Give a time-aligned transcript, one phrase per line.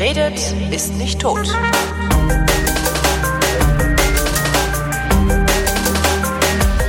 [0.00, 1.46] Wer redet, ist nicht tot.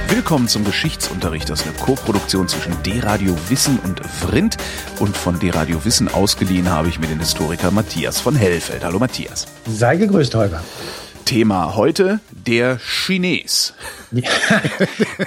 [0.07, 1.49] Willkommen zum Geschichtsunterricht.
[1.49, 4.55] Das ist eine Co-Produktion zwischen D-Radio Wissen und Vrindt.
[4.99, 8.85] Und von D-Radio Wissen ausgeliehen habe ich mir den Historiker Matthias von Hellfeld.
[8.85, 9.45] Hallo Matthias.
[9.67, 10.63] Sei gegrüßt, Holger.
[11.25, 13.73] Thema heute der Chines.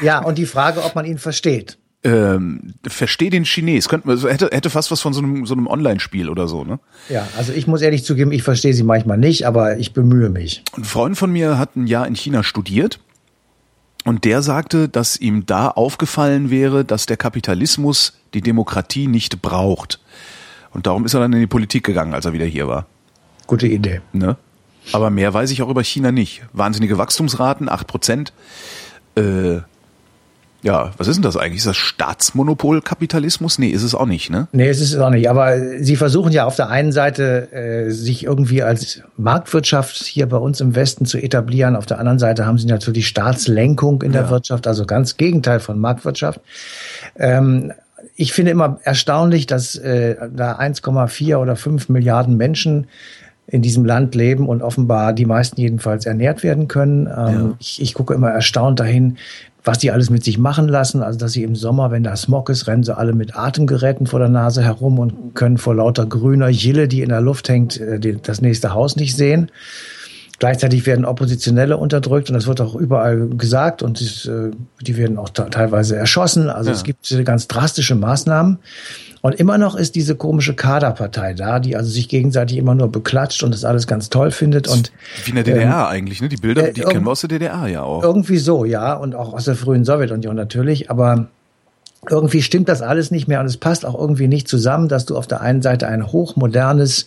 [0.00, 1.76] ja, und die Frage, ob man ihn versteht.
[2.06, 3.88] Ähm, versteh den Chines.
[3.88, 6.78] Könnte, also hätte, hätte fast was von so einem, so einem Online-Spiel oder so, ne?
[7.08, 10.62] Ja, also ich muss ehrlich zugeben, ich verstehe sie manchmal nicht, aber ich bemühe mich.
[10.76, 13.00] Ein Freund von mir hat ein Jahr in China studiert
[14.04, 19.98] und der sagte, dass ihm da aufgefallen wäre, dass der Kapitalismus die Demokratie nicht braucht.
[20.72, 22.86] Und darum ist er dann in die Politik gegangen, als er wieder hier war.
[23.46, 24.02] Gute Idee.
[24.12, 24.36] Ne?
[24.92, 26.42] Aber mehr weiß ich auch über China nicht.
[26.52, 28.32] Wahnsinnige Wachstumsraten, acht Prozent.
[29.14, 29.60] Äh,
[30.64, 31.58] ja, was ist denn das eigentlich?
[31.58, 33.58] Ist das Staatsmonopolkapitalismus?
[33.58, 34.48] Nee, ist es auch nicht, ne?
[34.52, 35.28] Nee, ist es auch nicht.
[35.28, 40.38] Aber sie versuchen ja auf der einen Seite, äh, sich irgendwie als Marktwirtschaft hier bei
[40.38, 41.76] uns im Westen zu etablieren.
[41.76, 44.30] Auf der anderen Seite haben sie natürlich Staatslenkung in der ja.
[44.30, 46.40] Wirtschaft, also ganz Gegenteil von Marktwirtschaft.
[47.16, 47.74] Ähm,
[48.16, 52.86] ich finde immer erstaunlich, dass äh, da 1,4 oder 5 Milliarden Menschen
[53.46, 57.06] in diesem Land leben und offenbar die meisten jedenfalls ernährt werden können.
[57.06, 57.54] Ähm, ja.
[57.58, 59.18] ich, ich gucke immer erstaunt dahin,
[59.64, 61.02] was die alles mit sich machen lassen.
[61.02, 64.18] Also, dass sie im Sommer, wenn da Smog ist, rennen sie alle mit Atemgeräten vor
[64.18, 67.98] der Nase herum und können vor lauter grüner Jille, die in der Luft hängt, äh,
[68.22, 69.50] das nächste Haus nicht sehen.
[70.38, 75.28] Gleichzeitig werden Oppositionelle unterdrückt und das wird auch überall gesagt und äh, die werden auch
[75.28, 76.50] teilweise erschossen.
[76.50, 76.76] Also ja.
[76.76, 78.58] es gibt ganz drastische Maßnahmen.
[79.24, 83.42] Und immer noch ist diese komische Kaderpartei da, die also sich gegenseitig immer nur beklatscht
[83.42, 84.68] und das alles ganz toll findet.
[84.68, 84.92] Und
[85.24, 86.28] wie in der DDR ähm, eigentlich, ne?
[86.28, 88.02] Die Bilder, die äh, kennen wir aus der DDR ja auch.
[88.02, 90.90] Irgendwie so, ja, und auch aus der frühen Sowjetunion natürlich.
[90.90, 91.28] Aber
[92.10, 95.16] irgendwie stimmt das alles nicht mehr und es passt auch irgendwie nicht zusammen, dass du
[95.16, 97.06] auf der einen Seite ein hochmodernes,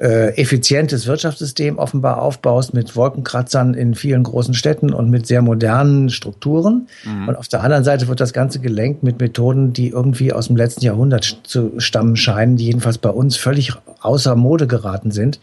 [0.00, 6.10] äh, effizientes Wirtschaftssystem offenbar aufbaust mit Wolkenkratzern in vielen großen Städten und mit sehr modernen
[6.10, 6.88] Strukturen.
[7.04, 7.28] Mhm.
[7.28, 10.56] Und auf der anderen Seite wird das Ganze gelenkt mit Methoden, die irgendwie aus dem
[10.56, 15.40] letzten Jahrhundert zu stammen scheinen, die jedenfalls bei uns völlig außer Mode geraten sind.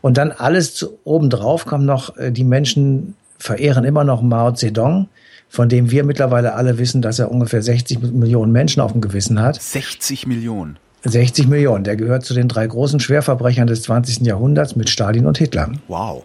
[0.00, 5.08] Und dann alles zu, obendrauf kommen noch, äh, die Menschen verehren immer noch Mao Zedong
[5.48, 9.40] von dem wir mittlerweile alle wissen, dass er ungefähr 60 Millionen Menschen auf dem Gewissen
[9.40, 9.60] hat.
[9.60, 10.78] 60 Millionen.
[11.04, 11.84] 60 Millionen.
[11.84, 14.20] Der gehört zu den drei großen Schwerverbrechern des 20.
[14.26, 15.72] Jahrhunderts mit Stalin und Hitler.
[15.86, 16.24] Wow.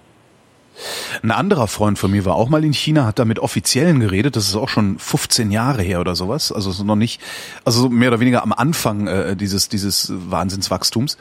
[1.22, 4.36] Ein anderer Freund von mir war auch mal in China, hat da mit Offiziellen geredet.
[4.36, 6.52] Das ist auch schon 15 Jahre her oder sowas.
[6.52, 7.22] Also so noch nicht,
[7.64, 11.18] also mehr oder weniger am Anfang äh, dieses dieses Wahnsinnswachstums.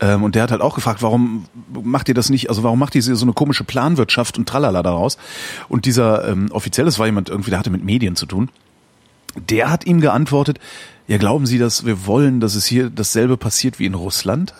[0.00, 2.48] Ähm, und der hat halt auch gefragt, warum macht ihr das nicht?
[2.48, 5.18] Also warum macht ihr so eine komische Planwirtschaft und Tralala daraus?
[5.68, 8.50] Und dieser ähm, Offiziell, das war jemand irgendwie, der hatte mit Medien zu tun.
[9.36, 10.58] Der hat ihm geantwortet:
[11.06, 14.54] Ja, glauben Sie, dass wir wollen, dass es hier dasselbe passiert wie in Russland?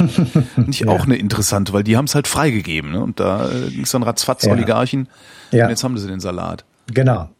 [0.56, 0.88] Nicht ja.
[0.88, 2.92] auch eine interessante, weil die haben es halt freigegeben.
[2.92, 3.02] Ne?
[3.02, 4.52] Und da äh, ging es dann ratzfatz ja.
[4.52, 5.08] Oligarchen.
[5.50, 5.64] Ja.
[5.64, 6.64] Und jetzt haben sie den Salat.
[6.92, 7.30] Genau.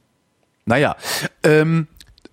[0.65, 0.97] Naja,
[1.43, 1.87] ähm,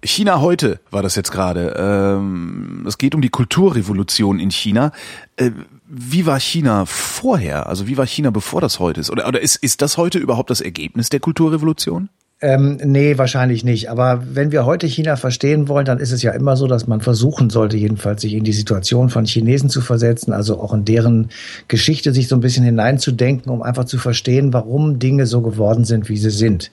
[0.04, 1.76] China heute war das jetzt gerade.
[1.78, 4.92] Ähm, es geht um die Kulturrevolution in China.
[5.38, 5.52] Äh,
[5.88, 7.68] wie war China vorher?
[7.68, 9.10] Also wie war China bevor das heute ist?
[9.10, 12.10] Oder, oder ist, ist das heute überhaupt das Ergebnis der Kulturrevolution?
[12.46, 13.90] Ähm, nee, wahrscheinlich nicht.
[13.90, 17.00] Aber wenn wir heute China verstehen wollen, dann ist es ja immer so, dass man
[17.00, 21.30] versuchen sollte, jedenfalls sich in die Situation von Chinesen zu versetzen, also auch in deren
[21.70, 26.10] Geschichte sich so ein bisschen hineinzudenken, um einfach zu verstehen, warum Dinge so geworden sind,
[26.10, 26.70] wie sie sind.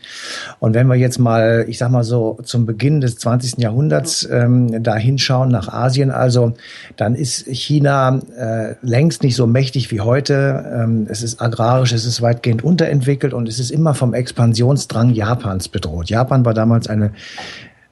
[0.58, 3.58] Und wenn wir jetzt mal, ich sag mal so, zum Beginn des 20.
[3.58, 6.54] Jahrhunderts ähm, da hinschauen nach Asien, also
[6.96, 10.64] dann ist China äh, längst nicht so mächtig wie heute.
[10.74, 15.59] Ähm, es ist agrarisch, es ist weitgehend unterentwickelt und es ist immer vom Expansionsdrang Japans
[15.60, 16.10] Japans bedroht.
[16.10, 17.12] Japan war damals eine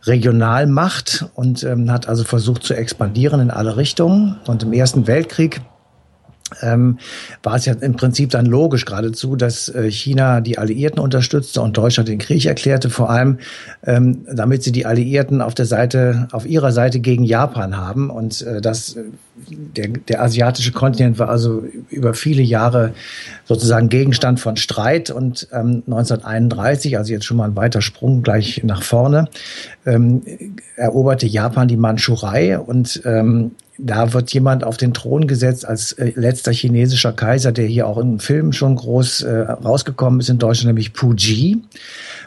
[0.05, 4.39] Regionalmacht und ähm, hat also versucht zu expandieren in alle Richtungen.
[4.47, 5.61] Und im Ersten Weltkrieg
[6.63, 6.99] ähm,
[7.43, 11.77] war es ja im Prinzip dann logisch geradezu, dass äh, China die Alliierten unterstützte und
[11.77, 13.39] Deutschland den Krieg erklärte, vor allem
[13.85, 18.11] ähm, damit sie die Alliierten auf der Seite, auf ihrer Seite gegen Japan haben.
[18.11, 18.97] Und äh, das
[19.47, 22.93] der, der asiatische Kontinent war also über viele Jahre
[23.45, 25.11] sozusagen Gegenstand von Streit.
[25.11, 29.29] Und ähm, 1931, also jetzt schon mal ein weiter Sprung gleich nach vorne,
[29.87, 30.23] ähm,
[30.77, 32.59] eroberte Japan die Mandschurei.
[32.59, 37.67] Und ähm, da wird jemand auf den Thron gesetzt als äh, letzter chinesischer Kaiser, der
[37.67, 41.63] hier auch in Filmen schon groß äh, rausgekommen ist in Deutschland, nämlich Puji.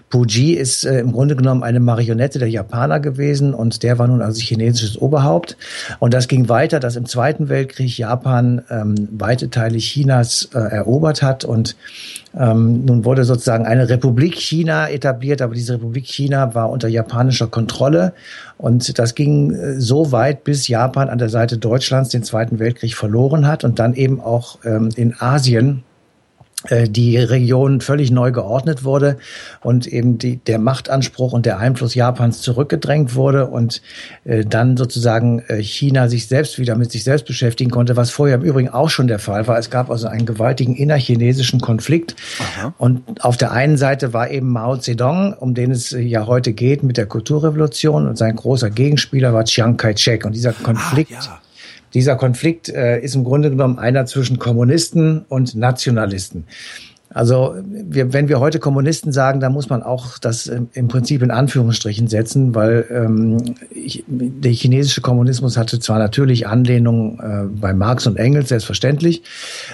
[0.09, 4.21] Puji ist äh, im Grunde genommen eine Marionette der Japaner gewesen und der war nun
[4.21, 5.57] also chinesisches Oberhaupt.
[5.99, 11.21] Und das ging weiter, dass im Zweiten Weltkrieg Japan ähm, weite Teile Chinas äh, erobert
[11.21, 11.75] hat und
[12.37, 17.47] ähm, nun wurde sozusagen eine Republik China etabliert, aber diese Republik China war unter japanischer
[17.47, 18.13] Kontrolle.
[18.57, 22.95] Und das ging äh, so weit, bis Japan an der Seite Deutschlands den Zweiten Weltkrieg
[22.95, 25.83] verloren hat und dann eben auch ähm, in Asien
[26.69, 29.17] die Region völlig neu geordnet wurde
[29.61, 33.81] und eben die, der Machtanspruch und der Einfluss Japans zurückgedrängt wurde und
[34.25, 38.35] äh, dann sozusagen äh, China sich selbst wieder mit sich selbst beschäftigen konnte, was vorher
[38.35, 39.57] im Übrigen auch schon der Fall war.
[39.57, 42.73] Es gab also einen gewaltigen innerchinesischen Konflikt Aha.
[42.77, 46.83] und auf der einen Seite war eben Mao Zedong, um den es ja heute geht
[46.83, 51.41] mit der Kulturrevolution und sein großer Gegenspieler war Chiang Kai-shek und dieser Konflikt ah, ja
[51.93, 56.45] dieser Konflikt äh, ist im Grunde genommen einer zwischen Kommunisten und Nationalisten.
[57.13, 61.31] Also wir, wenn wir heute Kommunisten sagen, dann muss man auch das im Prinzip in
[61.31, 68.07] Anführungsstrichen setzen, weil ähm, ich, der chinesische Kommunismus hatte zwar natürlich Anlehnung äh, bei Marx
[68.07, 69.23] und Engels, selbstverständlich,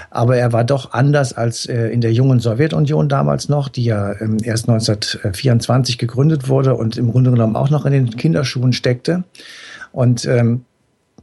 [0.10, 4.20] aber er war doch anders als äh, in der jungen Sowjetunion damals noch, die ja
[4.20, 9.24] ähm, erst 1924 gegründet wurde und im Grunde genommen auch noch in den Kinderschuhen steckte.
[9.92, 10.66] Und ähm,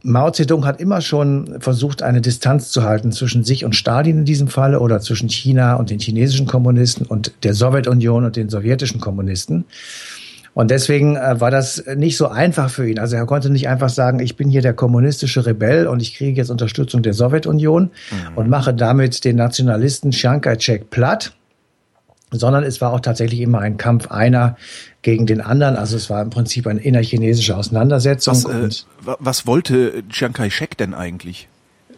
[0.07, 4.25] Mao Zedong hat immer schon versucht, eine Distanz zu halten zwischen sich und Stalin in
[4.25, 9.01] diesem Falle oder zwischen China und den chinesischen Kommunisten und der Sowjetunion und den sowjetischen
[9.01, 9.65] Kommunisten.
[10.53, 12.99] Und deswegen äh, war das nicht so einfach für ihn.
[12.99, 16.37] Also er konnte nicht einfach sagen, ich bin hier der kommunistische Rebell und ich kriege
[16.37, 18.37] jetzt Unterstützung der Sowjetunion mhm.
[18.37, 21.33] und mache damit den Nationalisten Chiang Kai-shek platt,
[22.31, 24.57] sondern es war auch tatsächlich immer ein Kampf einer
[25.01, 25.75] gegen den anderen.
[25.75, 28.35] Also es war im Prinzip eine innerchinesische Auseinandersetzung.
[28.43, 31.47] Was, äh, was wollte Chiang Kai-shek denn eigentlich?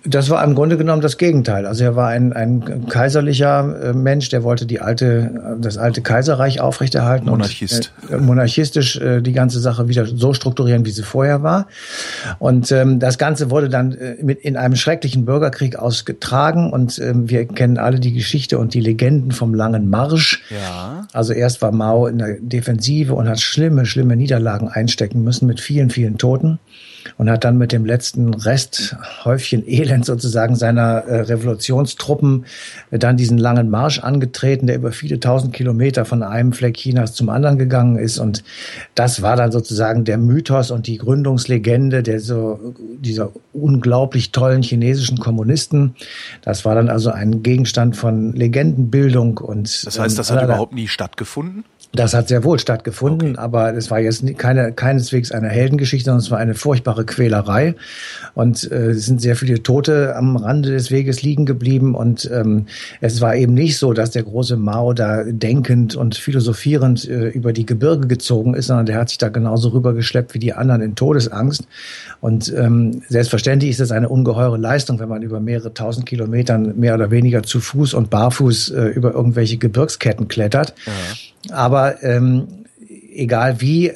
[0.08, 1.66] Das war im Grunde genommen das Gegenteil.
[1.66, 6.62] Also er war ein, ein kaiserlicher äh, Mensch, der wollte die alte, das alte Kaiserreich
[6.62, 7.94] aufrechterhalten Monarchist.
[8.04, 11.68] und äh, monarchistisch äh, die ganze Sache wieder so strukturieren, wie sie vorher war.
[12.40, 16.72] Und ähm, das Ganze wurde dann äh, mit in einem schrecklichen Bürgerkrieg ausgetragen.
[16.72, 20.42] Und ähm, wir kennen alle die Geschichte und die Legenden vom langen Marsch.
[20.50, 21.08] Ja.
[21.12, 25.60] Also erst war Mao in der Defensive und hat schlimme, schlimme Niederlagen einstecken müssen mit
[25.60, 26.60] vielen, vielen Toten
[27.18, 32.46] und hat dann mit dem letzten Resthäufchen Elend sozusagen seiner äh, Revolutionstruppen
[32.92, 37.14] äh, dann diesen langen Marsch angetreten, der über viele tausend Kilometer von einem Fleck Chinas
[37.14, 38.20] zum anderen gegangen ist.
[38.20, 38.44] Und
[38.96, 45.18] das war dann sozusagen der Mythos und die Gründungslegende der so, dieser unglaublich tollen chinesischen
[45.18, 45.96] Kommunisten.
[46.42, 49.86] Das war dann also ein Gegenstand von Legendenbildung und.
[49.86, 51.64] Das heißt, das hat überhaupt nie stattgefunden?
[51.94, 53.40] Das hat sehr wohl stattgefunden, okay.
[53.40, 57.76] aber es war jetzt keine, keineswegs eine Heldengeschichte, sondern es war eine furchtbare Quälerei.
[58.34, 61.96] Und äh, es sind sehr viele Tote am Rande des Weges liegen geblieben.
[61.96, 62.66] Und ähm,
[63.00, 67.54] es war eben nicht so, dass der große Mao da denkend und philosophierend äh, über
[67.54, 70.96] die Gebirge gezogen ist, sondern der hat sich da genauso rübergeschleppt wie die anderen in
[70.96, 71.68] Todesangst.
[72.20, 76.96] Und ähm, selbstverständlich ist es eine ungeheure Leistung, wenn man über mehrere tausend Kilometern mehr
[76.96, 80.74] oder weniger zu Fuß und barfuß äh, über irgendwelche Gebirgsketten klettert.
[80.86, 80.94] Ja.
[81.52, 82.66] Aber ähm,
[83.18, 83.92] egal wie,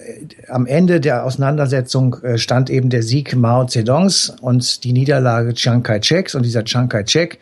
[0.50, 5.83] am Ende der Auseinandersetzung äh, stand eben der Sieg Mao Zedongs und die Niederlage Chiang
[5.83, 6.36] Kai-sheks.
[6.36, 7.38] Und dieser Chiang Kai-shek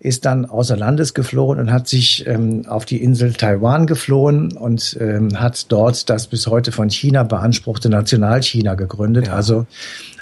[0.00, 4.96] ist dann außer Landes geflohen und hat sich ähm, auf die Insel Taiwan geflohen und
[5.00, 9.28] ähm, hat dort das bis heute von China beanspruchte Nationalchina gegründet.
[9.28, 9.34] Ja.
[9.34, 9.66] Also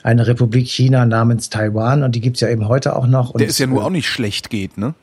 [0.03, 3.35] eine Republik China namens Taiwan und die gibt's ja eben heute auch noch.
[3.35, 4.95] Der ist ja nur äh, auch nicht schlecht geht, ne?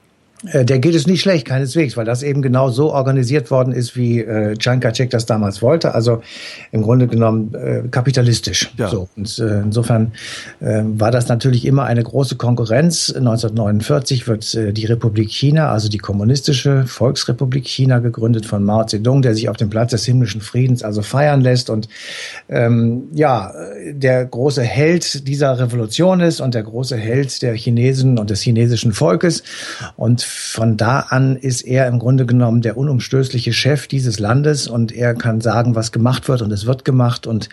[0.51, 3.95] Äh, der geht es nicht schlecht, keineswegs, weil das eben genau so organisiert worden ist,
[3.95, 5.95] wie äh, Chiang Kai-shek das damals wollte.
[5.95, 6.21] Also
[6.71, 8.71] im Grunde genommen äh, kapitalistisch.
[8.77, 8.89] Ja.
[8.89, 9.09] So.
[9.15, 10.13] Und äh, insofern
[10.59, 13.09] äh, war das natürlich immer eine große Konkurrenz.
[13.09, 19.21] 1949 wird äh, die Republik China, also die kommunistische Volksrepublik China, gegründet von Mao Zedong,
[19.21, 21.87] der sich auf dem Platz des himmlischen Friedens also feiern lässt und
[22.49, 23.53] ähm, ja,
[23.91, 28.93] der große Held dieser Revolution ist und der große Held der Chinesen und des chinesischen
[28.93, 29.43] Volkes.
[29.95, 34.91] Und von da an ist er im Grunde genommen der unumstößliche Chef dieses Landes und
[34.91, 37.25] er kann sagen, was gemacht wird und es wird gemacht.
[37.25, 37.47] Und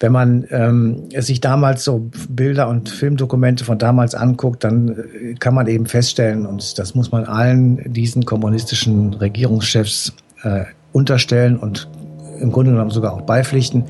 [0.00, 5.54] wenn man ähm, sich damals so Bilder und Filmdokumente von damals anguckt, dann äh, kann
[5.54, 10.12] man eben feststellen, und das muss man allen diesen kommunistischen Regierungschefs
[10.42, 11.88] äh, unterstellen und
[12.38, 13.84] im Grunde genommen sogar auch beipflichten.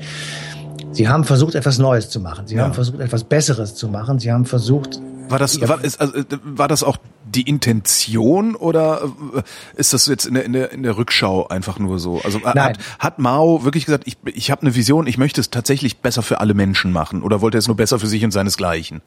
[0.93, 2.47] Sie haben versucht, etwas Neues zu machen.
[2.47, 2.63] Sie ja.
[2.63, 4.19] haben versucht, etwas Besseres zu machen.
[4.19, 5.01] Sie haben versucht.
[5.29, 6.97] War das, war, ist, also, war das auch
[7.31, 9.01] die Intention oder
[9.35, 9.41] äh,
[9.75, 12.21] ist das jetzt in der, in der, in der Rückschau einfach nur so?
[12.23, 12.57] Also Nein.
[12.57, 16.21] hat, hat Mao wirklich gesagt, ich, ich habe eine Vision, ich möchte es tatsächlich besser
[16.21, 19.01] für alle Menschen machen oder wollte er es nur besser für sich und seinesgleichen?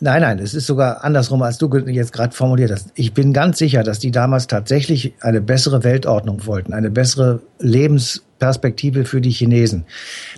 [0.00, 2.88] Nein, nein, es ist sogar andersrum, als du jetzt gerade formuliert hast.
[2.94, 9.04] Ich bin ganz sicher, dass die damals tatsächlich eine bessere Weltordnung wollten, eine bessere Lebensperspektive
[9.04, 9.84] für die Chinesen.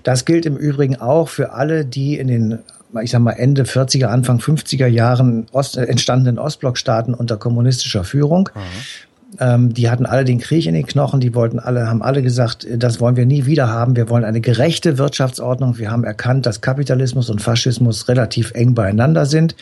[0.02, 2.58] Das gilt im Übrigen auch für alle, die in den
[3.02, 8.50] ich sag mal Ende 40er, Anfang 50er Jahren Ost, äh, entstandenen Ostblockstaaten unter kommunistischer Führung.
[8.54, 8.60] Mhm
[9.40, 12.66] ähm, die hatten alle den Krieg in den Knochen, die wollten alle, haben alle gesagt,
[12.76, 13.96] das wollen wir nie wieder haben.
[13.96, 15.78] Wir wollen eine gerechte Wirtschaftsordnung.
[15.78, 19.56] Wir haben erkannt, dass Kapitalismus und Faschismus relativ eng beieinander sind.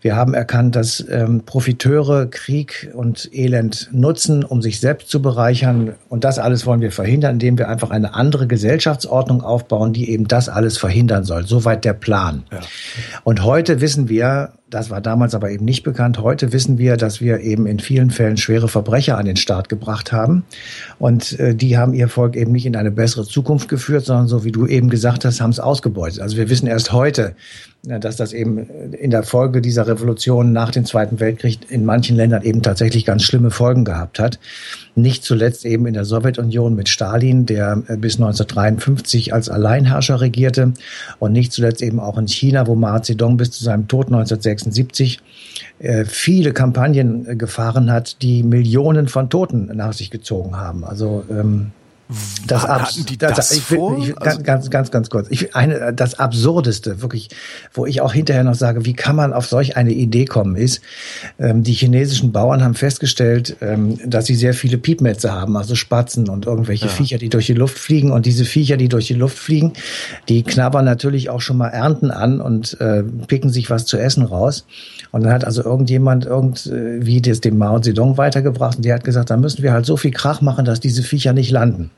[0.00, 5.94] Wir haben erkannt, dass ähm, Profiteure Krieg und Elend nutzen, um sich selbst zu bereichern.
[6.08, 10.28] Und das alles wollen wir verhindern, indem wir einfach eine andere Gesellschaftsordnung aufbauen, die eben
[10.28, 11.46] das alles verhindern soll.
[11.46, 12.44] Soweit der Plan.
[12.52, 12.60] Ja.
[13.24, 16.18] Und heute wissen wir, das war damals aber eben nicht bekannt.
[16.18, 20.10] Heute wissen wir, dass wir eben in vielen Fällen schwere Verbrecher an den Start gebracht
[20.10, 20.44] haben.
[20.98, 24.42] Und äh, die haben ihr Volk eben nicht in eine bessere Zukunft geführt, sondern so
[24.44, 26.20] wie du eben gesagt hast, haben es ausgebeutet.
[26.20, 27.36] Also wir wissen erst heute,
[27.82, 28.58] dass das eben
[28.92, 33.22] in der Folge dieser Revolution nach dem Zweiten Weltkrieg in manchen Ländern eben tatsächlich ganz
[33.22, 34.40] schlimme Folgen gehabt hat.
[34.96, 40.72] Nicht zuletzt eben in der Sowjetunion mit Stalin, der äh, bis 1953 als Alleinherrscher regierte
[41.20, 45.20] und nicht zuletzt eben auch in China, wo Mao Zedong bis zu seinem Tod 1976
[45.78, 50.84] äh, viele Kampagnen äh, gefahren hat, die Millionen von Toten nach sich gezogen haben.
[50.84, 51.70] Also ähm,
[52.46, 53.98] das hatten die das, das ich, vor?
[53.98, 55.26] Ich, also ganz, ganz, ganz kurz.
[55.30, 57.30] Ich, eine, das Absurdeste, wirklich,
[57.74, 60.82] wo ich auch hinterher noch sage, wie kann man auf solch eine Idee kommen, ist,
[61.40, 66.28] ähm, die chinesischen Bauern haben festgestellt, ähm, dass sie sehr viele Piepmetze haben, also Spatzen
[66.28, 66.92] und irgendwelche ja.
[66.92, 68.12] Viecher, die durch die Luft fliegen.
[68.12, 69.72] Und diese Viecher, die durch die Luft fliegen,
[70.28, 74.22] die knabbern natürlich auch schon mal Ernten an und äh, picken sich was zu essen
[74.22, 74.64] raus.
[75.10, 79.30] Und dann hat also irgendjemand irgendwie das dem Mao Zedong weitergebracht und der hat gesagt,
[79.30, 81.90] da müssen wir halt so viel Krach machen, dass diese Viecher nicht landen.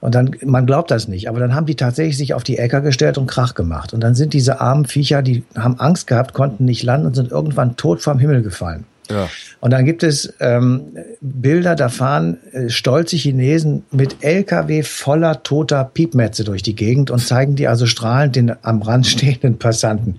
[0.00, 2.80] Und dann, man glaubt das nicht, aber dann haben die tatsächlich sich auf die Äcker
[2.80, 3.92] gestellt und Krach gemacht.
[3.92, 7.30] Und dann sind diese armen Viecher, die haben Angst gehabt, konnten nicht landen und sind
[7.30, 8.86] irgendwann tot vom Himmel gefallen.
[9.10, 9.28] Ja.
[9.60, 15.84] Und dann gibt es ähm, Bilder, da fahren äh, stolze Chinesen mit LKW voller toter
[15.84, 20.16] Piepmetze durch die Gegend und zeigen die also strahlend den am Rand stehenden Passanten.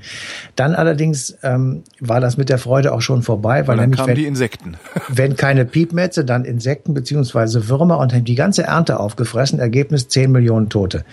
[0.56, 4.10] Dann allerdings ähm, war das mit der Freude auch schon vorbei, weil dann nämlich kamen
[4.10, 4.78] wenn, die Insekten.
[5.08, 9.60] Wenn keine Piepmetze, dann Insekten beziehungsweise Würmer und haben die ganze Ernte aufgefressen.
[9.60, 11.04] Ergebnis 10 Millionen Tote.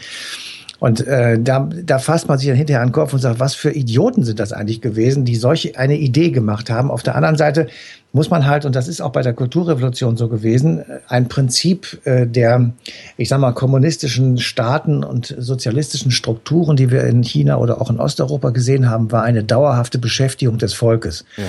[0.80, 3.54] Und äh, da, da fasst man sich dann hinterher an den Kopf und sagt, was
[3.54, 6.90] für Idioten sind das eigentlich gewesen, die solche eine Idee gemacht haben.
[6.90, 7.66] Auf der anderen Seite
[8.12, 12.26] muss man halt, und das ist auch bei der Kulturrevolution so gewesen, ein Prinzip äh,
[12.26, 12.73] der,
[13.16, 17.99] ich sag mal, kommunistischen Staaten und sozialistischen Strukturen, die wir in China oder auch in
[17.99, 21.25] Osteuropa gesehen haben, war eine dauerhafte Beschäftigung des Volkes.
[21.37, 21.44] Ja.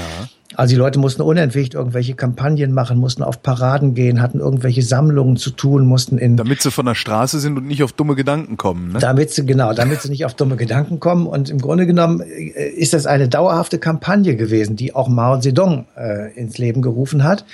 [0.60, 5.38] Also die Leute mussten unentwegt irgendwelche Kampagnen machen, mussten auf Paraden gehen, hatten irgendwelche Sammlungen
[5.38, 8.58] zu tun, mussten in damit sie von der Straße sind und nicht auf dumme Gedanken
[8.58, 8.92] kommen.
[8.92, 9.00] Ne?
[9.00, 11.28] Damit sie genau, damit sie nicht auf dumme Gedanken kommen.
[11.28, 15.86] Und im Grunde genommen äh, ist das eine dauerhafte Kampagne gewesen, die auch Mao Zedong
[15.96, 17.46] äh, ins Leben gerufen hat,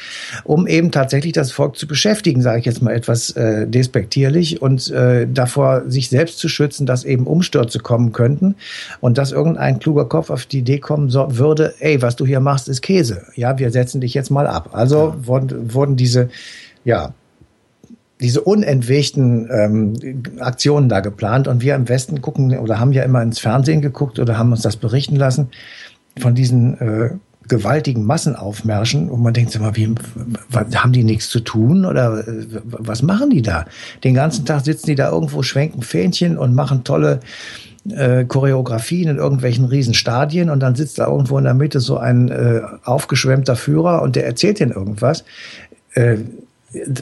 [0.44, 4.90] um eben tatsächlich das Volk zu beschäftigen, sage ich jetzt mal etwas äh, despektierlich und
[4.90, 8.56] äh, davor sich selbst zu schützen, dass eben Umstürze kommen könnten
[9.00, 12.40] und dass irgendein kluger Kopf auf die Idee kommen so, würde, ey, was du hier
[12.40, 12.95] machst, ist Käse.
[13.36, 14.70] Ja, wir setzen dich jetzt mal ab.
[14.74, 15.28] Also ja.
[15.28, 16.30] wurden, wurden diese,
[16.84, 17.14] ja,
[18.22, 23.22] diese unentwegten ähm, Aktionen da geplant und wir im Westen gucken oder haben ja immer
[23.22, 25.50] ins Fernsehen geguckt oder haben uns das berichten lassen
[26.18, 27.10] von diesen äh,
[27.48, 29.94] gewaltigen Massenaufmärschen und man denkt sich mal, wie,
[30.75, 33.66] haben die nichts zu tun oder äh, was machen die da?
[34.04, 37.20] Den ganzen Tag sitzen die da irgendwo, schwenken Fähnchen und machen tolle
[37.89, 42.30] äh, Choreografien in irgendwelchen Riesenstadien und dann sitzt da irgendwo in der Mitte so ein
[42.30, 45.24] äh, aufgeschwemmter Führer und der erzählt ihnen irgendwas.
[45.94, 46.18] Äh,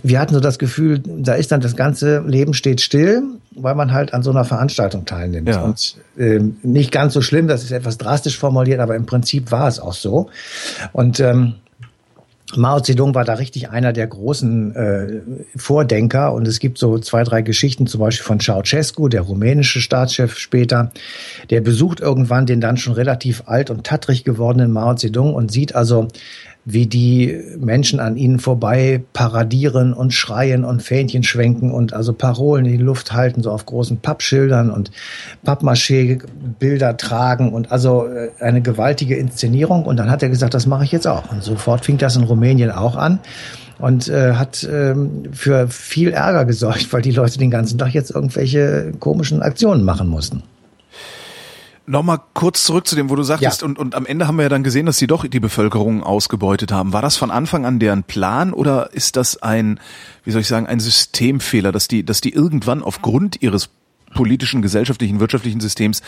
[0.04, 3.24] wir hatten so das Gefühl, da ist dann das ganze Leben steht still,
[3.56, 5.50] weil man halt an so einer Veranstaltung teilnimmt.
[5.50, 5.62] Ja.
[5.62, 9.68] Und äh, nicht ganz so schlimm, das ist etwas drastisch formuliert, aber im Prinzip war
[9.68, 10.30] es auch so.
[10.92, 11.56] Und ähm,
[12.58, 15.22] Mao Zedong war da richtig einer der großen äh,
[15.56, 16.34] Vordenker.
[16.34, 20.92] Und es gibt so zwei, drei Geschichten, zum Beispiel von Ceausescu, der rumänische Staatschef später,
[21.50, 25.76] der besucht irgendwann den dann schon relativ alt und tattrig gewordenen Mao Zedong und sieht
[25.76, 26.08] also
[26.66, 32.66] wie die Menschen an ihnen vorbei paradieren und schreien und Fähnchen schwenken und also Parolen
[32.66, 34.92] in die Luft halten, so auf großen Pappschildern und
[35.46, 39.86] Pappmaché-Bilder tragen und also äh, eine gewaltige Inszenierung.
[39.86, 41.32] Und dann hat er gesagt, das mache ich jetzt auch.
[41.32, 43.20] Und sofort fing das in Rumänien auch an
[43.80, 48.12] und äh, hat ähm, für viel Ärger gesorgt, weil die Leute den ganzen Tag jetzt
[48.12, 50.44] irgendwelche komischen Aktionen machen mussten.
[51.86, 53.68] Nochmal kurz zurück zu dem, wo du sagtest, ja.
[53.68, 56.72] und, und am Ende haben wir ja dann gesehen, dass sie doch die Bevölkerung ausgebeutet
[56.72, 56.94] haben.
[56.94, 59.82] War das von Anfang an deren Plan oder ist das ein,
[60.24, 63.70] wie soll ich sagen, ein Systemfehler, dass die, dass die irgendwann aufgrund ihres
[64.14, 66.02] politischen, gesellschaftlichen, wirtschaftlichen Systems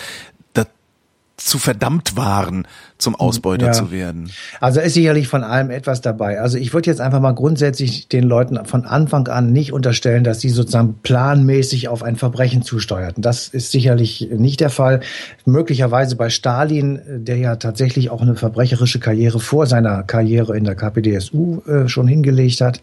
[1.38, 2.66] zu verdammt waren,
[2.98, 3.72] zum Ausbeuter ja.
[3.74, 4.32] zu werden.
[4.62, 6.40] Also ist sicherlich von allem etwas dabei.
[6.40, 10.40] Also ich würde jetzt einfach mal grundsätzlich den Leuten von Anfang an nicht unterstellen, dass
[10.40, 13.22] sie sozusagen planmäßig auf ein Verbrechen zusteuerten.
[13.22, 15.02] Das ist sicherlich nicht der Fall.
[15.46, 20.76] Möglicherweise bei Stalin, der ja tatsächlich auch eine verbrecherische Karriere vor seiner Karriere in der
[20.76, 22.82] KPDSU äh, schon hingelegt hat.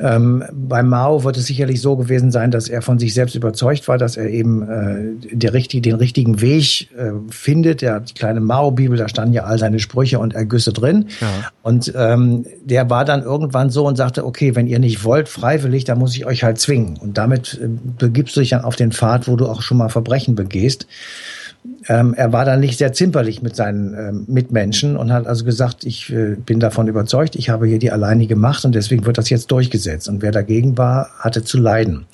[0.00, 3.88] Ähm, bei Mao wird es sicherlich so gewesen sein, dass er von sich selbst überzeugt
[3.88, 7.82] war, dass er eben äh, der richtig, den richtigen Weg äh, findet.
[7.82, 11.08] Der die kleine Mao-Bibel, da standen ja all seine Sprüche und Ergüsse drin.
[11.20, 11.50] Ja.
[11.62, 15.84] Und ähm, der war dann irgendwann so und sagte, okay, wenn ihr nicht wollt, freiwillig,
[15.84, 16.96] dann muss ich euch halt zwingen.
[16.96, 19.88] Und damit äh, begibst du dich dann auf den Pfad, wo du auch schon mal
[19.88, 20.86] Verbrechen begehst
[21.88, 25.84] ähm, er war dann nicht sehr zimperlich mit seinen ähm, Mitmenschen und hat also gesagt,
[25.84, 29.30] ich äh, bin davon überzeugt, ich habe hier die alleinige Macht und deswegen wird das
[29.30, 30.08] jetzt durchgesetzt.
[30.08, 32.06] Und wer dagegen war, hatte zu leiden.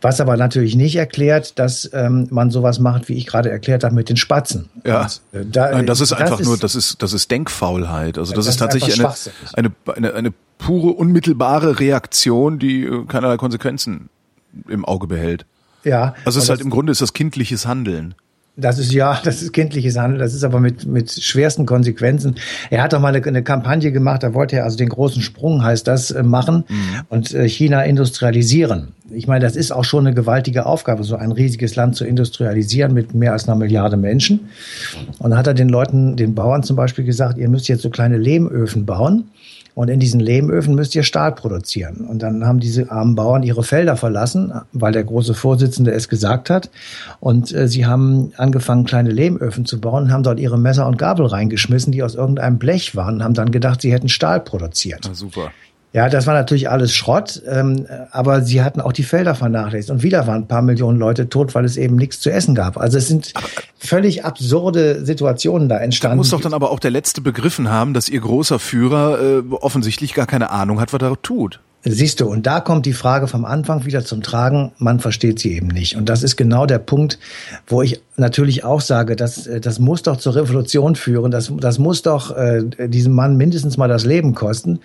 [0.00, 3.94] Was aber natürlich nicht erklärt, dass ähm, man sowas macht, wie ich gerade erklärt habe,
[3.94, 4.68] mit den Spatzen.
[4.84, 5.02] Ja.
[5.02, 8.18] Und, äh, da, Nein, das ist einfach ist, nur, das ist, das ist Denkfaulheit.
[8.18, 9.14] Also das, das ist tatsächlich eine,
[9.54, 14.08] eine, eine, eine pure, unmittelbare Reaktion, die äh, keinerlei Konsequenzen
[14.68, 15.46] im Auge behält.
[15.84, 16.14] Ja.
[16.24, 18.14] Also es ist halt im Grunde ist das kindliches Handeln.
[18.54, 22.36] Das ist ja, das ist kindliches Handeln, das ist aber mit, mit schwersten Konsequenzen.
[22.68, 25.64] Er hat doch mal eine, eine Kampagne gemacht, da wollte er also den großen Sprung,
[25.64, 27.00] heißt das, äh, machen mhm.
[27.08, 28.88] und äh, China industrialisieren.
[29.10, 32.92] Ich meine, das ist auch schon eine gewaltige Aufgabe, so ein riesiges Land zu industrialisieren
[32.92, 34.48] mit mehr als einer Milliarde Menschen.
[35.18, 37.88] Und da hat er den Leuten, den Bauern zum Beispiel gesagt, ihr müsst jetzt so
[37.88, 39.30] kleine Lehmöfen bauen
[39.74, 42.06] und in diesen Lehmöfen müsst ihr Stahl produzieren.
[42.08, 46.50] Und dann haben diese armen Bauern ihre Felder verlassen, weil der große Vorsitzende es gesagt
[46.50, 46.70] hat.
[47.20, 51.26] Und äh, sie haben angefangen, kleine Lehmöfen zu bauen, haben dort ihre Messer und Gabel
[51.26, 55.00] reingeschmissen, die aus irgendeinem Blech waren, und haben dann gedacht, sie hätten Stahl produziert.
[55.04, 55.50] Na, super.
[55.92, 59.90] Ja, das war natürlich alles Schrott, ähm, aber sie hatten auch die Felder vernachlässigt.
[59.90, 62.78] Und wieder waren ein paar Millionen Leute tot, weil es eben nichts zu essen gab.
[62.78, 63.46] Also es sind aber,
[63.76, 66.14] völlig absurde Situationen da entstanden.
[66.14, 69.42] Da muss doch dann aber auch der Letzte begriffen haben, dass ihr großer Führer äh,
[69.50, 71.60] offensichtlich gar keine Ahnung hat, was er tut.
[71.84, 75.56] Siehst du, und da kommt die Frage vom Anfang wieder zum Tragen, man versteht sie
[75.56, 75.96] eben nicht.
[75.96, 77.18] Und das ist genau der Punkt,
[77.66, 81.80] wo ich natürlich auch sage, dass, äh, das muss doch zur Revolution führen, das, das
[81.80, 84.78] muss doch äh, diesem Mann mindestens mal das Leben kosten,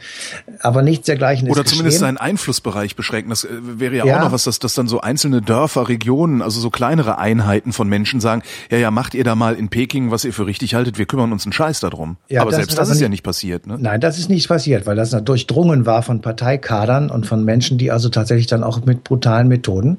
[0.61, 2.15] aber nichts dergleichen ist Oder zumindest geschehen.
[2.15, 3.29] seinen Einflussbereich beschränken.
[3.29, 6.41] Das äh, wäre ja, ja, auch noch was, dass, dass dann so einzelne Dörfer, Regionen,
[6.41, 10.09] also so kleinere Einheiten von Menschen sagen, ja, ja, macht ihr da mal in Peking,
[10.09, 12.17] was ihr für richtig haltet, wir kümmern uns einen Scheiß darum.
[12.27, 13.67] Ja, aber das selbst das ist ja nicht passiert.
[13.67, 13.77] Ne?
[13.79, 17.77] Nein, das ist nicht passiert, weil das durchdrungen war von Parteikadern Kadern und von Menschen,
[17.77, 19.97] die also tatsächlich dann auch mit brutalen Methoden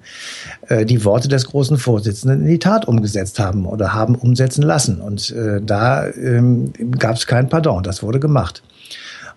[0.68, 5.01] äh, die Worte des großen Vorsitzenden in die Tat umgesetzt haben oder haben umsetzen lassen.
[5.01, 8.62] Und äh, da ähm, gab es kein Pardon, das wurde gemacht.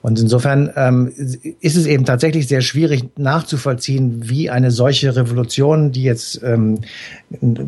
[0.02, 1.12] Und insofern ähm,
[1.60, 6.80] ist es eben tatsächlich sehr schwierig nachzuvollziehen, wie eine solche Revolution, die jetzt ähm,